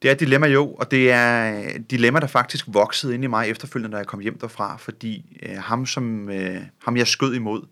Det 0.02 0.08
er 0.08 0.12
et 0.12 0.20
dilemma 0.20 0.46
jo, 0.46 0.68
og 0.74 0.90
det 0.90 1.10
er 1.12 1.58
et 1.76 1.90
dilemma, 1.90 2.20
der 2.20 2.26
faktisk 2.26 2.64
voksede 2.68 3.14
ind 3.14 3.24
i 3.24 3.26
mig 3.26 3.48
efterfølgende, 3.48 3.92
da 3.92 3.98
jeg 3.98 4.06
kom 4.06 4.20
hjem 4.20 4.38
derfra, 4.38 4.76
fordi 4.76 5.38
øh, 5.42 5.56
ham, 5.58 5.86
som, 5.86 6.28
øh, 6.30 6.60
ham 6.84 6.96
jeg 6.96 7.06
skød 7.06 7.34
imod, 7.34 7.62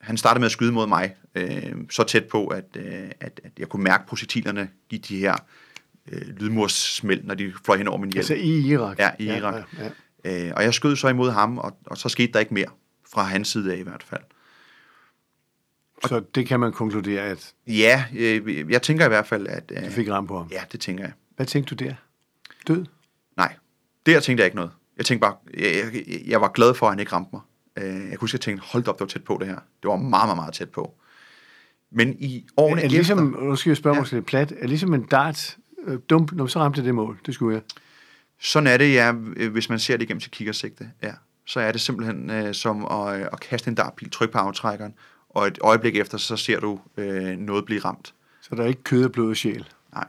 han 0.00 0.16
startede 0.16 0.40
med 0.40 0.46
at 0.46 0.52
skyde 0.52 0.72
mod 0.72 0.86
mig, 0.86 1.14
øh, 1.34 1.72
så 1.90 2.04
tæt 2.04 2.24
på, 2.24 2.46
at, 2.46 2.64
øh, 2.76 3.10
at, 3.20 3.40
at 3.44 3.52
jeg 3.58 3.68
kunne 3.68 3.84
mærke 3.84 4.06
projektilerne 4.06 4.68
i 4.90 4.98
de 4.98 5.18
her 5.18 5.36
øh, 6.12 6.28
lydmurssmæld, 6.28 7.24
når 7.24 7.34
de 7.34 7.52
fløj 7.64 7.76
hen 7.76 7.88
over 7.88 7.98
min 7.98 8.10
hjelm. 8.12 8.18
Altså 8.20 8.34
i 8.34 8.60
Irak? 8.60 8.98
Ja, 8.98 9.10
i 9.18 9.24
Irak. 9.24 9.54
Ja, 9.78 9.84
ja. 9.84 9.90
Øh, 10.24 10.52
og 10.56 10.62
jeg 10.62 10.74
skød 10.74 10.96
så 10.96 11.08
imod 11.08 11.30
ham, 11.30 11.58
og, 11.58 11.78
og 11.86 11.96
så 11.98 12.08
skete 12.08 12.32
der 12.32 12.38
ikke 12.40 12.54
mere, 12.54 12.68
fra 13.12 13.22
hans 13.22 13.48
side 13.48 13.72
af 13.74 13.78
i 13.78 13.82
hvert 13.82 14.02
fald. 14.02 14.20
Så 16.06 16.20
det 16.34 16.46
kan 16.46 16.60
man 16.60 16.72
konkludere, 16.72 17.22
at 17.22 17.52
Ja, 17.66 18.04
øh, 18.16 18.70
jeg 18.70 18.82
tænker 18.82 19.04
i 19.04 19.08
hvert 19.08 19.26
fald, 19.26 19.46
at... 19.46 19.72
Øh, 19.76 19.84
du 19.86 19.90
fik 19.90 20.08
ram 20.10 20.26
på 20.26 20.38
ham. 20.38 20.48
ja, 20.50 20.62
det 20.72 20.80
tænker 20.80 21.04
jeg. 21.04 21.12
Hvad 21.36 21.46
tænkte 21.46 21.74
du 21.74 21.84
der? 21.84 21.94
Død? 22.68 22.84
Nej, 23.36 23.54
der 24.06 24.20
tænkte 24.20 24.40
jeg 24.42 24.46
ikke 24.46 24.56
noget. 24.56 24.70
Jeg 24.96 25.06
tænkte 25.06 25.20
bare, 25.20 25.34
jeg, 25.54 25.84
jeg, 25.94 26.22
jeg 26.26 26.40
var 26.40 26.48
glad 26.48 26.74
for, 26.74 26.86
at 26.86 26.92
han 26.92 27.00
ikke 27.00 27.12
ramte 27.12 27.30
mig. 27.32 27.40
Øh, 27.78 28.10
Jeg 28.10 28.18
kunne 28.18 28.28
jeg 28.32 28.40
tænkte, 28.40 28.64
hold 28.66 28.88
op, 28.88 28.94
det 28.94 29.00
var 29.00 29.06
tæt 29.06 29.24
på 29.24 29.36
det 29.40 29.46
her. 29.48 29.54
Det 29.82 29.88
var 29.88 29.96
meget, 29.96 30.26
meget, 30.28 30.36
meget 30.36 30.54
tæt 30.54 30.70
på. 30.70 30.94
Men 31.90 32.16
i 32.18 32.46
årene 32.56 32.76
Er 32.80 32.84
det 32.84 32.92
ligesom, 32.92 33.28
efter, 33.28 33.40
nu 33.44 33.56
skal 33.56 33.70
jeg 33.70 33.76
spørge 33.76 33.96
Ja. 33.96 34.00
måske 34.00 34.14
lidt 34.16 34.26
plat, 34.26 34.52
er 34.58 34.66
ligesom 34.66 34.94
en 34.94 35.02
dart, 35.06 35.56
øh, 35.84 35.98
dump, 36.10 36.32
når 36.32 36.46
så 36.46 36.58
ramte 36.58 36.84
det 36.84 36.94
mål, 36.94 37.18
det 37.26 37.34
skulle 37.34 37.54
jeg. 37.54 37.62
Sådan 38.40 38.66
er 38.66 38.76
det, 38.76 38.94
ja, 38.94 39.12
øh, 39.36 39.52
hvis 39.52 39.68
man 39.68 39.78
ser 39.78 39.96
det 39.96 40.04
igennem 40.04 40.20
sit 40.20 40.32
kikkersigte. 40.32 40.90
Ja. 41.02 41.12
Så 41.44 41.60
er 41.60 41.72
det 41.72 41.80
simpelthen 41.80 42.30
øh, 42.30 42.54
som 42.54 42.84
at, 42.84 43.20
øh, 43.20 43.26
at 43.32 43.40
kaste 43.40 43.68
en 43.68 43.74
dartpil, 43.74 44.10
trykke 44.10 44.32
på 44.32 44.38
aftrækkeren, 44.38 44.94
og 45.28 45.46
et 45.46 45.58
øjeblik 45.60 45.96
efter, 45.96 46.18
så 46.18 46.36
ser 46.36 46.60
du 46.60 46.80
øh, 46.96 47.36
noget 47.36 47.64
blive 47.64 47.80
ramt. 47.80 48.14
Så 48.40 48.54
der 48.54 48.62
er 48.62 48.66
ikke 48.66 48.82
kød 48.82 49.04
og 49.04 49.12
blod 49.12 49.30
og 49.30 49.36
sjæl. 49.36 49.68
Nej, 49.92 50.08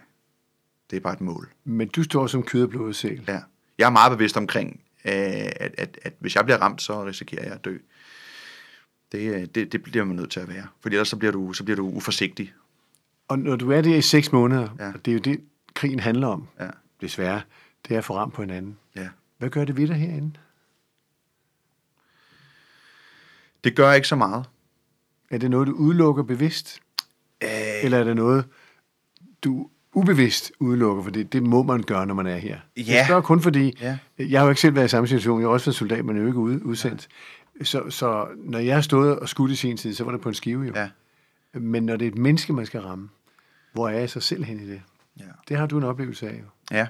det 0.90 0.98
er 0.98 1.00
bare 1.02 1.14
et 1.14 1.22
mål. 1.22 1.50
Men 1.64 1.88
du 1.88 2.04
står 2.04 2.28
som 2.28 2.44
kød 2.44 2.64
og 2.64 2.70
blod 2.70 2.88
og 2.88 2.96
sjæl. 2.96 3.24
Ja. 3.28 3.40
Jeg 3.78 3.86
er 3.86 3.90
meget 3.90 4.12
bevidst 4.18 4.38
omkring, 4.38 4.82
øh, 5.06 5.14
at, 5.14 5.76
at, 5.78 6.00
at 6.02 6.14
hvis 6.20 6.36
jeg 6.36 6.46
bliver 6.46 6.58
ramt, 6.58 6.82
så 6.82 7.06
risikerer 7.06 7.44
jeg 7.44 7.54
at 7.54 7.66
dø. 7.66 7.78
Det, 9.12 9.36
øh, 9.36 9.46
det, 9.56 9.72
det 9.72 9.84
bliver 9.84 10.06
man 10.06 10.16
nødt 10.16 10.32
til 10.32 10.40
at 10.40 10.48
være. 10.50 10.68
Fordi 10.82 10.96
ellers 10.96 11.08
så 11.08 11.16
bliver 11.18 11.32
du, 11.32 11.54
så 11.54 11.64
bliver 11.64 11.76
du 11.78 11.88
uforsigtig. 11.90 12.54
Og 13.28 13.40
når 13.40 13.56
du 13.56 13.72
er 13.72 13.82
der 13.82 13.96
i 13.96 14.02
seks 14.02 14.32
måneder, 14.32 14.68
ja. 14.80 14.88
og 14.94 15.06
det 15.06 15.12
er 15.12 15.14
jo 15.14 15.20
det, 15.20 15.42
krigen 15.74 16.00
handler 16.00 16.28
om, 16.28 16.48
Ja. 16.60 16.70
desværre, 17.02 17.42
det 17.88 17.94
er 17.94 17.98
at 17.98 18.06
få 18.06 18.16
ram 18.16 18.32
på 18.32 18.42
hinanden. 18.42 18.78
Ja. 18.96 19.08
Hvad 19.38 19.50
gør 19.50 19.66
det 19.66 19.78
ved 19.78 19.88
dig 19.88 19.96
herinde? 19.96 20.32
Det 23.64 23.76
gør 23.76 23.94
ikke 23.94 24.08
så 24.08 24.16
meget. 24.16 24.46
Er 25.32 25.38
det 25.38 25.52
noget, 25.52 25.68
du 25.68 25.74
udelukker 25.74 26.24
bevidst? 26.24 26.80
Øh, 27.44 27.50
Eller 27.84 27.98
er 27.98 28.04
det 28.04 28.16
noget, 28.16 28.46
du 29.44 29.70
ubevidst 29.94 30.52
udelukker? 30.60 31.04
For 31.04 31.12
det, 31.12 31.44
må 31.44 31.64
man 31.64 31.84
gøre, 31.84 32.06
når 32.06 32.14
man 32.14 32.28
er 32.28 32.38
her. 32.38 32.60
Ja. 32.78 32.84
Jeg 32.88 33.06
spørger 33.06 33.22
kun 33.22 33.42
fordi, 33.42 33.78
Ja. 33.82 33.98
jeg 34.20 34.40
har 34.40 34.46
jo 34.46 34.50
ikke 34.50 34.62
selv 34.62 34.76
været 34.76 34.86
i 34.86 34.90
samme 34.90 35.08
situation. 35.08 35.40
Jeg 35.40 35.48
har 35.48 35.54
også 35.54 35.66
været 35.66 35.76
soldat, 35.76 36.06
men 36.06 36.16
jeg 36.16 36.20
er 36.22 36.24
jo 36.24 36.28
ikke 36.30 36.40
ude, 36.40 36.66
udsendt. 36.66 37.08
Så, 37.64 37.90
så 37.90 38.28
når 38.38 38.60
jeg 38.60 38.76
har 38.76 38.82
stået 38.82 39.20
og 39.20 39.30
skudt 39.30 39.52
i 39.52 39.56
sin 39.56 39.78
tid, 39.78 39.94
så 39.94 40.04
var 40.04 40.12
det 40.12 40.22
på 40.22 40.30
en 40.30 40.36
skive 40.36 40.64
jo. 40.66 40.74
ja. 40.76 40.90
Men 41.54 41.84
når 41.86 41.96
det 41.96 42.08
er 42.08 42.12
et 42.12 42.18
menneske, 42.18 42.54
man 42.54 42.66
skal 42.66 42.82
ramme, 42.82 43.10
hvor 43.74 43.90
er 43.90 44.00
jeg 44.00 44.10
så 44.10 44.20
selv 44.20 44.44
hen 44.44 44.60
i 44.60 44.68
det? 44.68 44.82
Ja. 45.20 45.24
Det 45.48 45.58
har 45.58 45.66
du 45.66 45.78
en 45.78 45.84
oplevelse 45.84 46.30
af 46.30 46.40
jo. 46.40 46.76
ja. 46.78 46.88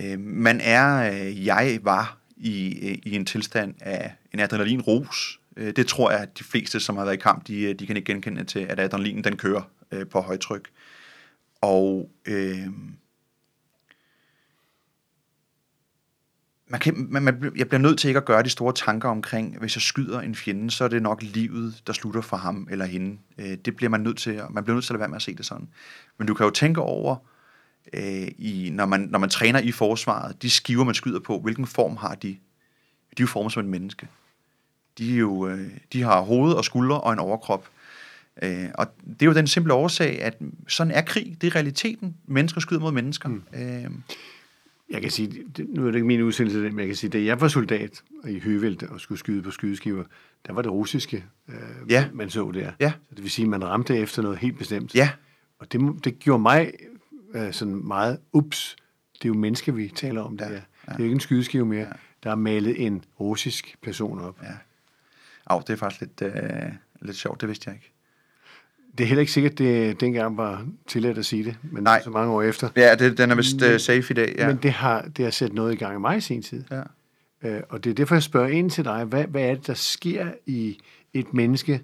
Øh, 0.00 0.20
man 0.20 0.60
er, 0.60 1.12
øh, 1.12 1.46
jeg 1.46 1.78
var 1.82 2.18
i, 2.36 2.88
øh, 2.88 2.98
i 3.02 3.16
en 3.16 3.24
tilstand 3.24 3.74
af 3.80 4.14
en 4.32 4.40
adrenalinrus. 4.40 5.40
Øh, 5.56 5.76
det 5.76 5.86
tror 5.86 6.10
jeg, 6.10 6.20
at 6.20 6.38
de 6.38 6.44
fleste, 6.44 6.80
som 6.80 6.96
har 6.96 7.04
været 7.04 7.16
i 7.16 7.20
kamp, 7.20 7.46
de, 7.46 7.62
øh, 7.62 7.74
de 7.74 7.86
kan 7.86 7.96
ikke 7.96 8.12
genkende 8.12 8.44
til, 8.44 8.58
at 8.58 8.80
adrenalinen 8.80 9.24
den 9.24 9.36
kører 9.36 9.62
øh, 9.92 10.06
på 10.06 10.20
højtryk. 10.20 10.70
Og 11.60 12.10
øh, 12.26 12.66
man 16.66 16.80
kan, 16.80 17.06
man, 17.10 17.22
man, 17.22 17.52
jeg 17.56 17.68
bliver 17.68 17.80
nødt 17.80 17.98
til 17.98 18.08
ikke 18.08 18.18
at 18.18 18.24
gøre 18.24 18.42
de 18.42 18.50
store 18.50 18.72
tanker 18.72 19.08
omkring, 19.08 19.58
hvis 19.58 19.76
jeg 19.76 19.82
skyder 19.82 20.20
en 20.20 20.34
fjende, 20.34 20.70
så 20.70 20.84
er 20.84 20.88
det 20.88 21.02
nok 21.02 21.22
livet, 21.22 21.82
der 21.86 21.92
slutter 21.92 22.20
for 22.20 22.36
ham 22.36 22.68
eller 22.70 22.84
hende. 22.84 23.18
Øh, 23.38 23.58
det 23.64 23.76
bliver 23.76 23.90
man 23.90 24.00
nødt 24.00 24.18
til, 24.18 24.40
man 24.50 24.64
bliver 24.64 24.74
nødt 24.74 24.84
til 24.84 24.92
at 24.92 24.94
lade 24.94 25.00
være 25.00 25.08
med 25.08 25.16
at 25.16 25.22
se 25.22 25.34
det 25.34 25.46
sådan. 25.46 25.68
Men 26.18 26.26
du 26.26 26.34
kan 26.34 26.44
jo 26.44 26.50
tænke 26.50 26.80
over, 26.80 27.16
øh, 27.16 27.39
i, 28.38 28.70
når, 28.72 28.86
man, 28.86 29.00
når 29.00 29.18
man 29.18 29.28
træner 29.30 29.60
i 29.60 29.72
forsvaret, 29.72 30.42
de 30.42 30.50
skiver, 30.50 30.84
man 30.84 30.94
skyder 30.94 31.20
på, 31.20 31.38
hvilken 31.40 31.66
form 31.66 31.96
har 31.96 32.14
de? 32.14 32.28
De 32.28 32.36
er 33.18 33.20
jo 33.20 33.26
formet 33.26 33.52
som 33.52 33.62
et 33.64 33.68
menneske. 33.70 34.08
De, 34.98 35.14
er 35.14 35.18
jo, 35.18 35.48
øh, 35.48 35.70
de 35.92 36.02
har 36.02 36.20
hoved 36.20 36.52
og 36.52 36.64
skuldre 36.64 37.00
og 37.00 37.12
en 37.12 37.18
overkrop. 37.18 37.68
Øh, 38.42 38.68
og 38.74 38.86
det 39.06 39.22
er 39.22 39.26
jo 39.26 39.32
den 39.34 39.46
simple 39.46 39.72
årsag, 39.74 40.22
at 40.22 40.38
sådan 40.68 40.90
er 40.92 41.00
krig. 41.02 41.36
Det 41.40 41.46
er 41.46 41.54
realiteten. 41.54 42.16
Mennesker 42.26 42.60
skyder 42.60 42.80
mod 42.80 42.92
mennesker. 42.92 43.28
Mm. 43.28 43.42
Øh, 43.54 43.84
Jeg 44.90 45.02
kan 45.02 45.10
sige, 45.10 45.42
det, 45.56 45.66
nu 45.68 45.82
er 45.82 45.86
det 45.86 45.94
ikke 45.94 46.06
min 46.06 46.22
udsendelse, 46.22 46.58
men 46.58 46.78
jeg 46.78 46.86
kan 46.86 46.96
sige, 46.96 47.10
da 47.10 47.22
jeg 47.24 47.40
var 47.40 47.48
soldat 47.48 48.02
i 48.28 48.38
Høvelte 48.38 48.88
og 48.88 49.00
skulle 49.00 49.18
skyde 49.18 49.42
på 49.42 49.50
skydeskiver, 49.50 50.04
der 50.46 50.52
var 50.52 50.62
det 50.62 50.70
russiske, 50.72 51.24
øh, 51.48 51.54
Ja. 51.88 52.06
man 52.12 52.30
så 52.30 52.50
der. 52.54 52.72
Ja. 52.80 52.92
Så 53.08 53.14
det 53.14 53.22
vil 53.22 53.30
sige, 53.30 53.44
at 53.44 53.50
man 53.50 53.64
ramte 53.64 53.96
efter 53.98 54.22
noget 54.22 54.38
helt 54.38 54.58
bestemt. 54.58 54.94
ja, 54.94 55.10
Og 55.58 55.72
det, 55.72 56.04
det 56.04 56.18
gjorde 56.18 56.42
mig 56.42 56.72
øh, 57.34 57.52
sådan 57.52 57.74
meget, 57.86 58.18
ups, 58.32 58.76
det 59.12 59.24
er 59.24 59.28
jo 59.28 59.34
mennesker, 59.34 59.72
vi 59.72 59.88
taler 59.88 60.22
om 60.22 60.36
det 60.36 60.44
Ja, 60.44 60.50
ja. 60.50 60.56
Det 60.56 60.62
er 60.88 60.94
jo 60.98 61.04
ikke 61.04 61.14
en 61.14 61.20
skydeskive 61.20 61.66
mere. 61.66 61.86
Der 62.22 62.30
er 62.30 62.34
malet 62.34 62.86
en 62.86 63.04
russisk 63.20 63.76
person 63.82 64.20
op. 64.20 64.38
Ja. 64.42 64.48
Au, 65.46 65.60
det 65.66 65.70
er 65.70 65.76
faktisk 65.76 66.00
lidt, 66.00 66.22
øh, 66.22 66.72
lidt 67.02 67.16
sjovt, 67.16 67.40
det 67.40 67.48
vidste 67.48 67.68
jeg 67.70 67.76
ikke. 67.76 67.92
Det 68.98 69.04
er 69.04 69.08
heller 69.08 69.20
ikke 69.20 69.32
sikkert, 69.32 69.58
det 69.58 70.00
dengang 70.00 70.36
var 70.36 70.66
tilladt 70.88 71.18
at 71.18 71.26
sige 71.26 71.44
det, 71.44 71.56
men 71.62 71.82
Nej. 71.82 72.02
så 72.02 72.10
mange 72.10 72.32
år 72.32 72.42
efter. 72.42 72.68
Ja, 72.76 72.94
det, 72.94 73.18
den 73.18 73.30
er 73.30 73.34
vist 73.34 73.60
Men- 73.60 73.70
øh, 73.70 73.80
safe 73.80 74.06
i 74.10 74.14
dag, 74.14 74.34
ja. 74.38 74.46
Men 74.46 74.56
det 74.56 74.72
har, 74.72 75.02
det 75.02 75.24
har 75.24 75.30
sat 75.32 75.52
noget 75.52 75.72
i 75.72 75.76
gang 75.76 75.96
i 75.96 75.98
mig 75.98 76.16
i 76.16 76.20
sin 76.20 76.42
tid. 76.42 76.64
ja. 76.70 76.82
Øh, 77.42 77.62
og 77.68 77.84
det 77.84 77.90
er 77.90 77.94
derfor, 77.94 78.14
jeg 78.14 78.22
spørger 78.22 78.48
ind 78.48 78.70
til 78.70 78.84
dig. 78.84 79.04
Hvad, 79.04 79.24
hvad 79.24 79.42
er 79.42 79.54
det, 79.54 79.66
der 79.66 79.74
sker 79.74 80.32
i 80.46 80.78
et 81.14 81.34
menneske, 81.34 81.82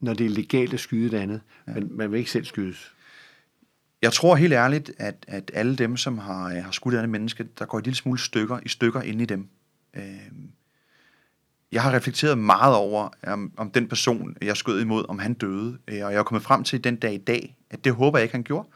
når 0.00 0.14
det 0.14 0.26
er 0.26 0.30
legalt 0.30 0.74
at 0.74 0.80
skyde 0.80 1.06
et 1.06 1.14
andet, 1.22 1.40
ja. 1.68 1.72
men 1.72 1.96
man 1.96 2.12
vil 2.12 2.18
ikke 2.18 2.30
selv 2.30 2.44
skydes? 2.44 2.92
Jeg 4.02 4.12
tror 4.12 4.36
helt 4.36 4.52
ærligt, 4.52 4.92
at, 4.98 5.24
at 5.28 5.50
alle 5.54 5.76
dem, 5.76 5.96
som 5.96 6.18
har, 6.18 6.44
øh, 6.48 6.64
har 6.64 6.70
skudt 6.70 6.94
et 6.94 6.98
andet 6.98 7.10
menneske, 7.10 7.44
der 7.58 7.64
går 7.64 7.78
et 7.78 7.84
lille 7.84 7.96
smule 7.96 8.18
stykker, 8.18 8.60
i 8.62 8.68
stykker 8.68 9.02
inde 9.02 9.22
i 9.22 9.26
dem. 9.26 9.48
Øh, 9.94 10.02
jeg 11.72 11.82
har 11.82 11.92
reflekteret 11.92 12.38
meget 12.38 12.76
over, 12.76 13.08
om, 13.26 13.52
om 13.56 13.70
den 13.70 13.88
person, 13.88 14.36
jeg 14.42 14.56
skød 14.56 14.80
imod, 14.80 15.04
om 15.08 15.18
han 15.18 15.34
døde. 15.34 15.78
Øh, 15.88 16.04
og 16.04 16.12
jeg 16.12 16.18
er 16.18 16.22
kommet 16.22 16.42
frem 16.42 16.64
til 16.64 16.84
den 16.84 16.96
dag 16.96 17.14
i 17.14 17.18
dag, 17.18 17.56
at 17.70 17.84
det 17.84 17.92
håber 17.94 18.18
jeg 18.18 18.22
ikke, 18.22 18.34
han 18.34 18.42
gjorde. 18.44 18.68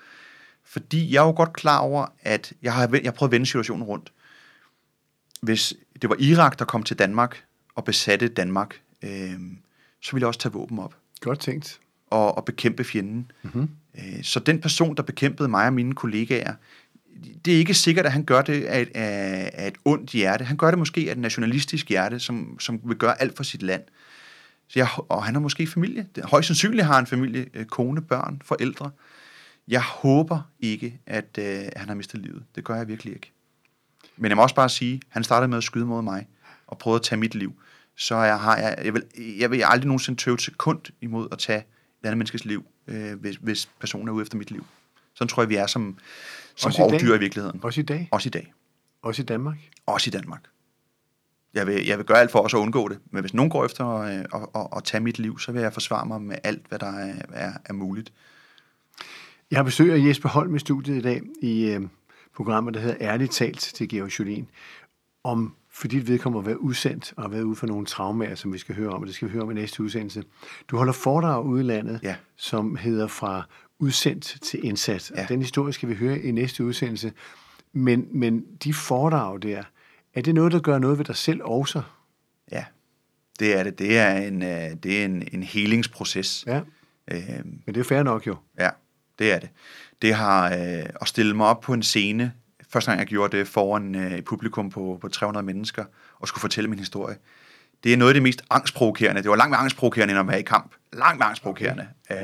Fordi 0.65 1.15
jeg 1.15 1.23
er 1.23 1.27
jo 1.27 1.33
godt 1.37 1.53
klar 1.53 1.79
over, 1.79 2.07
at 2.21 2.53
jeg 2.63 2.75
har, 2.75 2.89
jeg 2.93 3.01
har 3.05 3.13
prøvet 3.13 3.29
at 3.29 3.33
vende 3.33 3.47
situationen 3.47 3.83
rundt. 3.83 4.13
Hvis 5.43 5.75
det 6.03 6.11
var 6.11 6.17
Irak, 6.19 6.59
der 6.59 6.65
kom 6.65 6.83
til 6.83 6.99
Danmark 6.99 7.45
og 7.75 7.85
besatte 7.85 8.29
Danmark, 8.29 8.81
øh, 9.03 9.41
så 10.01 10.13
ville 10.13 10.23
jeg 10.23 10.29
også 10.29 10.41
tage 10.41 10.53
våben 10.53 10.79
op 10.79 10.97
Godt 11.21 11.41
tænkt. 11.41 11.81
og, 12.11 12.37
og 12.37 12.45
bekæmpe 12.45 12.85
fjenden. 12.85 13.31
Mm-hmm. 13.43 13.69
Øh, 13.99 14.23
så 14.25 14.41
den 14.41 14.61
person, 14.61 14.97
der 14.97 15.03
bekæmpede 15.03 15.49
mig 15.49 15.67
og 15.67 15.73
mine 15.73 15.95
kollegaer, 15.95 16.55
det 17.45 17.55
er 17.55 17.59
ikke 17.59 17.75
sikkert, 17.75 18.07
at 18.07 18.13
han 18.13 18.25
gør 18.25 18.43
det 18.43 18.65
af 18.65 18.81
et, 18.83 18.91
af, 18.95 19.67
et 19.69 19.75
ondt 19.85 20.11
hjerte. 20.11 20.45
Han 20.45 20.57
gør 20.57 20.71
det 20.71 20.79
måske 20.79 21.01
af 21.09 21.13
et 21.13 21.19
nationalistisk 21.19 21.89
hjerte, 21.89 22.19
som, 22.21 22.57
som 22.61 22.81
vil 22.85 22.97
gøre 22.97 23.21
alt 23.23 23.37
for 23.37 23.45
sit 23.45 23.63
land. 23.63 23.83
Så 24.69 24.79
jeg, 24.79 24.89
og 25.09 25.25
han 25.25 25.35
har 25.35 25.41
måske 25.41 25.67
familie. 25.67 26.07
Det- 26.15 26.25
Højst 26.25 26.47
sandsynligt 26.47 26.87
har 26.87 26.95
han 26.95 27.07
familie, 27.07 27.47
øh, 27.55 27.65
kone, 27.65 28.03
børn, 28.03 28.43
forældre. 28.45 28.91
Jeg 29.69 29.83
håber 29.83 30.41
ikke, 30.61 31.01
at 31.07 31.39
øh, 31.39 31.59
han 31.77 31.89
har 31.89 31.95
mistet 31.95 32.21
livet. 32.21 32.43
Det 32.55 32.65
gør 32.65 32.75
jeg 32.77 32.89
virkelig 32.89 33.13
ikke. 33.15 33.33
Men 34.17 34.29
jeg 34.29 34.37
må 34.37 34.43
også 34.43 34.55
bare 34.55 34.69
sige, 34.69 34.95
at 34.95 35.01
han 35.11 35.25
startede 35.25 35.49
med 35.49 35.59
at 35.59 35.65
skyde 35.65 35.87
mod 35.87 36.03
mig 36.03 36.27
og 36.67 36.79
prøvede 36.79 36.99
at 36.99 37.03
tage 37.03 37.19
mit 37.19 37.35
liv. 37.35 37.53
Så 37.97 38.17
jeg, 38.17 38.41
har, 38.41 38.57
jeg, 38.57 38.79
jeg, 38.85 38.95
vil, 38.95 39.03
jeg 39.39 39.51
vil 39.51 39.63
aldrig 39.67 39.87
nogensinde 39.87 40.21
tøve 40.21 40.35
et 40.35 40.43
sekund 40.43 40.81
imod 41.01 41.29
at 41.33 41.39
tage 41.39 41.59
et 41.59 41.65
andet 42.07 42.19
menneskes 42.19 42.45
liv, 42.45 42.67
øh, 42.89 43.21
hvis, 43.21 43.37
hvis 43.37 43.69
personen 43.81 44.09
er 44.09 44.13
ude 44.13 44.23
efter 44.23 44.39
mit 44.39 44.51
liv. 44.51 44.67
Sådan 45.15 45.29
tror 45.29 45.43
jeg, 45.43 45.49
vi 45.49 45.57
er 45.57 45.67
som, 45.67 45.99
som 46.55 46.69
Også 46.69 46.83
i 46.83 46.85
dag? 46.85 46.93
rovdyr 46.93 47.15
i 47.15 47.19
virkeligheden. 47.19 47.61
Også 47.63 47.81
i 47.81 47.85
dag. 47.85 48.09
Også 48.13 48.29
i 48.29 48.31
dag. 48.31 48.53
Også 49.03 49.23
i 49.23 49.25
Danmark. 49.25 49.57
Også 49.87 50.11
i 50.11 50.11
Danmark. 50.11 50.41
Jeg 51.55 51.67
vil, 51.67 51.87
jeg 51.87 51.99
vil 51.99 52.07
gøre 52.07 52.21
alt 52.21 52.31
for 52.31 52.39
også 52.39 52.57
at 52.57 52.61
undgå 52.61 52.89
det. 52.89 52.99
Men 53.11 53.21
hvis 53.21 53.35
nogen 53.35 53.51
går 53.51 53.65
efter 53.65 53.89
øh, 53.89 54.11
at, 54.11 54.25
at, 54.35 54.41
at, 54.55 54.67
at 54.77 54.85
tage 54.85 55.01
mit 55.01 55.19
liv, 55.19 55.39
så 55.39 55.53
vil 55.53 55.63
jeg 55.63 55.73
forsvare 55.73 56.07
mig 56.07 56.23
med 56.23 56.37
alt, 56.45 56.67
hvad 56.69 56.79
der 56.79 56.93
er, 56.93 57.15
er, 57.33 57.53
er 57.65 57.73
muligt. 57.73 58.13
Jeg 59.51 59.59
har 59.59 59.65
besøg 59.65 59.93
af 59.93 60.09
Jesper 60.09 60.29
Holm 60.29 60.57
i 60.57 60.59
studiet 60.59 60.97
i 60.97 61.01
dag 61.01 61.23
i 61.43 61.65
øh, 61.71 61.81
programmet, 62.35 62.75
der 62.75 62.81
hedder 62.81 62.97
Ærligt 63.01 63.33
talt 63.33 63.59
til 63.59 63.89
Georg 63.89 64.19
Jolien, 64.19 64.49
om 65.25 65.55
for 65.77 65.89
dit 65.89 66.09
vedkommende 66.09 66.41
at 66.43 66.47
være 66.47 66.61
udsendt 66.61 67.15
og 67.17 67.33
været 67.33 67.43
ude 67.43 67.57
for 67.57 67.67
nogle 67.67 67.87
traumer, 67.87 68.35
som 68.35 68.53
vi 68.53 68.59
skal 68.59 68.75
høre 68.75 68.91
om, 68.91 69.01
og 69.01 69.07
det 69.07 69.15
skal 69.15 69.29
vi 69.29 69.33
høre 69.33 69.43
om 69.43 69.51
i 69.51 69.55
næste 69.55 69.83
udsendelse. 69.83 70.23
Du 70.69 70.77
holder 70.77 70.93
foredrag 70.93 71.45
ude 71.45 71.61
i 71.61 71.65
landet, 71.65 72.01
Ja. 72.03 72.17
som 72.37 72.77
hedder 72.77 73.07
Fra 73.07 73.49
udsendt 73.79 74.39
til 74.43 74.65
indsat. 74.65 75.13
Ja. 75.17 75.23
Og 75.23 75.29
den 75.29 75.43
historie 75.43 75.73
skal 75.73 75.89
vi 75.89 75.95
høre 75.95 76.19
i 76.21 76.31
næste 76.31 76.65
udsendelse. 76.65 77.13
Men, 77.73 78.07
men 78.11 78.45
de 78.65 78.75
foredrag 78.75 79.43
der, 79.43 79.63
er 80.15 80.21
det 80.23 80.35
noget, 80.35 80.53
der 80.53 80.61
gør 80.61 80.79
noget 80.79 80.99
ved 80.99 81.05
dig 81.05 81.17
selv 81.17 81.41
også? 81.45 81.83
Ja, 82.53 82.65
det 83.39 83.59
er 83.59 83.63
det. 83.63 83.79
Det 83.79 83.99
er 83.99 84.17
en, 84.17 84.43
øh, 84.43 84.71
det 84.83 85.01
er 85.01 85.05
en, 85.05 85.29
en 85.33 85.43
helingsproces. 85.43 86.45
Ja, 86.47 86.61
Øh, 87.13 87.21
men 87.45 87.75
det 87.75 87.77
er 87.77 87.85
fair 87.85 88.03
nok 88.03 88.27
jo. 88.27 88.37
Ja, 88.59 88.71
det 89.19 89.33
er 89.33 89.39
det. 89.39 89.49
Det 90.03 90.15
har 90.15 90.45
øh, 90.47 90.87
at 91.01 91.09
stille 91.09 91.35
mig 91.37 91.47
op 91.47 91.61
på 91.61 91.73
en 91.73 91.83
scene, 91.83 92.33
første 92.77 92.91
gang 92.91 92.99
jeg 92.99 93.07
gjorde 93.07 93.37
det 93.37 93.49
foran 93.49 93.95
øh, 93.95 94.13
et 94.13 94.25
publikum 94.25 94.71
på, 94.71 94.99
på 95.01 95.09
300 95.09 95.47
mennesker, 95.47 95.85
og 96.21 96.29
skulle 96.29 96.41
fortælle 96.41 96.71
min 96.71 96.79
historie. 96.79 97.17
Det 97.85 97.93
er 97.93 97.97
noget 97.97 98.11
af 98.11 98.15
det 98.15 98.23
mest 98.23 98.43
angstprovokerende. 98.51 99.23
Det 99.23 99.31
var 99.31 99.37
langt 99.37 99.51
mere 99.51 99.61
angstprovokerende, 99.61 100.13
end 100.13 100.21
at 100.21 100.29
være 100.29 100.41
i 100.41 100.43
kamp. 100.43 100.75
Langt 100.93 101.19
mere 101.19 101.29
angstprovokerende. 101.29 101.89
Øh, 102.11 102.19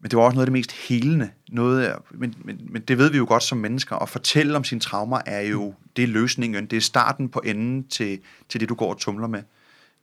men 0.00 0.10
det 0.10 0.16
var 0.16 0.22
også 0.22 0.34
noget 0.34 0.42
af 0.42 0.46
det 0.46 0.52
mest 0.52 0.72
helende. 0.72 1.30
Noget, 1.48 1.94
men, 2.10 2.34
men, 2.44 2.60
men 2.70 2.82
det 2.82 2.98
ved 2.98 3.10
vi 3.10 3.16
jo 3.18 3.24
godt 3.28 3.42
som 3.42 3.58
mennesker. 3.58 3.96
At 3.96 4.08
fortælle 4.08 4.56
om 4.56 4.64
sine 4.64 4.80
traumer 4.80 5.20
er 5.26 5.40
jo, 5.40 5.74
det 5.96 6.02
er 6.02 6.08
løsningen. 6.08 6.66
Det 6.66 6.76
er 6.76 6.80
starten 6.80 7.28
på 7.28 7.42
enden 7.44 7.88
til, 7.88 8.18
til 8.48 8.60
det, 8.60 8.68
du 8.68 8.74
går 8.74 8.90
og 8.90 8.98
tumler 8.98 9.26
med. 9.26 9.42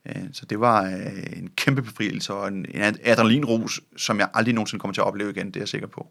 Øh, 0.06 0.23
Så 0.34 0.45
det 0.45 0.60
var 0.60 0.84
øh, 0.84 1.38
en 1.38 1.49
kæmpe 1.56 1.82
befrielse 1.82 2.34
og 2.34 2.47
en, 2.47 2.65
en 2.73 2.97
adrenalinrus, 3.04 3.82
som 3.97 4.19
jeg 4.19 4.30
aldrig 4.34 4.54
nogensinde 4.54 4.80
kommer 4.82 4.93
til 4.93 5.01
at 5.01 5.08
opleve 5.08 5.30
igen, 5.30 5.47
det 5.47 5.56
er 5.56 5.62
jeg 5.62 5.67
sikker 5.67 5.88
på. 5.88 6.08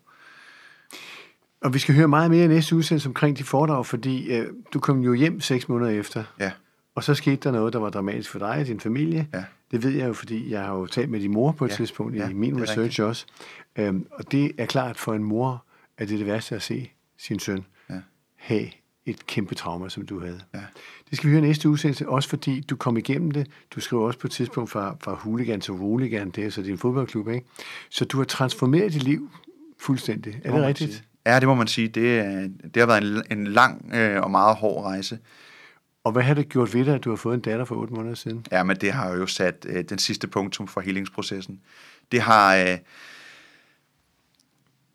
Og 1.64 1.74
vi 1.74 1.79
skal 1.79 1.94
høre 1.94 2.09
meget 2.09 2.31
mere 2.31 2.44
i 2.44 2.48
næste 2.48 2.77
udsendelse 2.77 3.09
omkring 3.09 3.38
de 3.38 3.44
foredrag, 3.44 3.87
fordi 3.87 4.33
øh, 4.33 4.46
du 4.74 4.81
kom 4.81 5.00
jo 5.00 5.14
hjem 5.14 5.40
seks 5.40 5.68
måneder 5.68 5.90
efter, 5.90 6.24
Ja, 6.40 6.50
og 6.94 7.05
så 7.05 7.14
skete 7.14 7.37
der 7.37 7.50
noget, 7.50 7.72
der 7.72 7.79
var 7.79 7.90
dramatisk 7.90 8.31
for 8.31 8.38
dig 8.38 8.48
og 8.48 8.66
din 8.66 8.81
familie. 8.81 9.29
Ja. 9.35 9.44
Det 9.70 9.83
ved 9.83 9.90
jeg 9.90 10.09
jo, 10.09 10.12
fordi 10.12 10.50
jeg 10.50 10.61
har 10.64 10.74
jo 10.74 10.87
talt 10.87 11.11
med 11.11 11.20
din 11.20 11.33
mor 11.33 11.53
på 11.53 11.64
et 11.64 11.70
Ja, 11.70 11.74
tidspunkt 11.77 12.16
ja, 12.16 12.29
i 12.29 12.33
min 12.33 12.62
research 12.62 12.79
rigtigt. 12.81 13.00
også. 13.00 13.27
Øhm, 13.77 14.07
og 14.12 14.33
det 14.33 14.53
er 14.59 14.66
klart 14.66 14.96
for 14.98 15.14
en 15.14 15.24
mor, 15.24 15.64
at 15.98 16.09
det 16.09 16.14
er 16.14 16.18
det 16.18 16.27
værste 16.27 16.55
at 16.55 16.62
se 16.62 16.90
sin 17.18 17.38
søn 17.38 17.64
Ja. 17.90 17.94
have 18.37 18.66
et 19.07 19.27
kæmpe 19.27 19.55
trauma, 19.55 19.88
som 19.88 20.07
du 20.07 20.20
havde. 20.20 20.40
Ja. 20.55 20.61
Det 21.11 21.18
skal 21.18 21.29
vi 21.31 21.33
høre 21.33 21.42
næste 21.42 21.68
udsendelse, 21.68 22.09
også 22.09 22.29
fordi 22.29 22.61
du 22.61 22.77
kom 22.77 22.96
igennem 22.96 23.31
det. 23.31 23.46
Du 23.74 23.81
skriver 23.81 24.07
også 24.07 24.18
på 24.18 24.27
et 24.27 24.31
tidspunkt 24.31 24.70
fra, 24.70 24.96
fra 25.00 25.14
hooligan 25.14 25.61
til 25.61 25.72
roligan, 25.74 26.31
det 26.31 26.44
er 26.44 26.50
så 26.50 26.62
din 26.62 26.79
fodboldklub, 26.79 27.29
ikke? 27.29 27.46
Så 27.90 28.05
du 28.05 28.16
har 28.16 28.24
transformeret 28.24 28.92
dit 28.92 29.03
liv 29.03 29.31
fuldstændig. 29.79 30.40
Er 30.44 30.53
det 30.57 30.62
rigtigt? 30.66 30.92
sige. 30.92 31.05
Ja, 31.26 31.40
det 31.40 31.48
må 31.48 31.54
man 31.54 31.66
sige. 31.66 31.88
Det, 31.88 32.18
er- 32.18 32.48
det 32.74 32.76
har 32.76 32.87
været 32.87 33.24
en, 33.30 33.38
en 33.38 33.46
lang 33.46 33.90
øh, 33.94 34.22
og 34.22 34.30
meget 34.30 34.56
hård 34.56 34.84
rejse. 34.84 35.18
Og 36.04 36.12
hvad 36.12 36.22
har 36.22 36.34
det 36.34 36.48
gjort 36.48 36.74
ved 36.74 36.84
dig, 36.84 36.94
at 36.94 37.04
du 37.04 37.10
har 37.10 37.16
fået 37.16 37.34
en 37.34 37.40
datter 37.40 37.64
for 37.64 37.74
otte 37.74 37.94
måneder 37.94 38.14
siden? 38.14 38.46
Ja, 38.52 38.62
men 38.62 38.76
det 38.76 38.92
har 38.92 39.12
jo 39.14 39.26
sat 39.26 39.66
øh, 39.68 39.84
den 39.88 39.98
sidste 39.98 40.26
punktum 40.28 40.68
for 40.68 40.80
helingsprocessen. 40.80 41.60
Det 42.12 42.20
har, 42.20 42.56
øh, 42.56 42.78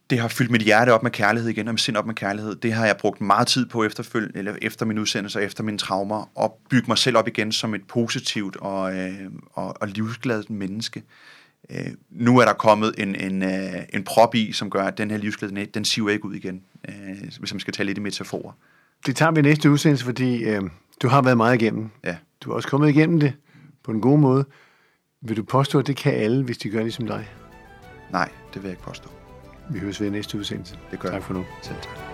det 0.10 0.20
har 0.20 0.28
fyldt 0.28 0.52
mit 0.52 0.62
hjerte 0.62 0.94
op 0.94 1.04
med 1.04 1.12
kærlighed 1.12 1.50
igen, 1.50 1.68
og 1.68 1.74
mit 1.74 1.82
sind 1.82 1.98
op 1.98 2.06
med 2.06 2.16
kærlighed. 2.16 2.56
Det 2.56 2.74
har 2.74 2.86
jeg 2.86 2.98
brugt 2.98 3.22
meget 3.22 3.48
tid 3.48 3.66
på 3.66 3.84
efterfølg, 3.84 4.32
eller 4.36 4.56
efter 4.62 4.86
min 4.86 5.00
udsendelse 5.00 5.40
og 5.40 5.44
efter 5.44 5.64
mine 5.64 5.78
traumer, 5.78 6.32
og 6.36 6.60
bygge 6.70 6.88
mig 6.88 6.98
selv 6.98 7.18
op 7.18 7.28
igen 7.28 7.52
som 7.52 7.76
et 7.76 7.88
positivt 7.88 8.56
og, 8.56 8.98
øh, 8.98 9.32
og, 9.54 9.82
og 9.82 9.88
livsglad 9.88 10.44
menneske. 10.50 11.04
Øh, 11.72 11.88
nu 12.10 12.38
er 12.38 12.46
der 12.46 12.54
kommet 12.54 12.94
en, 12.98 13.16
en, 13.16 13.44
øh, 13.44 13.84
en 13.94 14.04
prop 14.04 14.36
i, 14.36 14.52
som 14.52 14.70
gør, 14.70 14.84
at 14.84 14.98
den 14.98 15.12
her 15.12 15.18
livsglæde, 15.18 15.66
den 15.66 15.86
siver 15.86 16.10
ikke 16.10 16.26
ud 16.26 16.34
igen, 16.34 16.62
øh, 16.90 16.96
hvis 17.40 17.54
man 17.54 17.60
skal 17.60 17.74
tale 17.74 17.88
lidt 17.88 17.98
i 17.98 18.02
metaforer. 18.02 18.52
Det 19.06 19.16
tager 19.16 19.32
vi 19.32 19.42
næste 19.42 19.72
udsendelse, 19.72 20.06
fordi 20.06 20.44
øh, 20.44 20.62
du 21.02 21.08
har 21.08 21.22
været 21.22 21.38
meget 21.38 21.62
igennem. 21.62 21.90
Ja. 22.04 22.16
Du 22.42 22.52
er 22.52 22.56
også 22.56 22.70
kommet 22.70 22.90
igennem 22.90 23.20
det 23.20 23.34
på 23.84 23.92
en 23.92 24.02
god 24.02 24.20
måde. 24.20 24.46
Vil 25.22 25.38
du 25.38 25.44
påstå, 25.44 25.80
at 25.80 25.88
det 25.88 25.96
kan 25.96 26.14
alle, 26.14 26.44
hvis 26.44 26.58
de 26.58 26.70
gør 26.70 26.82
ligesom 26.82 27.08
dig? 27.08 27.30
Nej, 28.12 28.30
det 28.54 28.64
vil 28.64 28.70
jeg 28.70 28.72
ikke 28.72 28.84
påstå. 28.84 29.10
Vi 29.70 29.80
høres 29.80 30.02
ved 30.02 30.10
næste 30.10 30.38
udsendelse. 30.38 30.78
Det 30.92 31.00
gør 31.00 31.10
Tak 31.10 31.24
for 31.24 31.34
nu. 31.34 31.46
Selv 31.62 31.76
tak. 31.82 32.09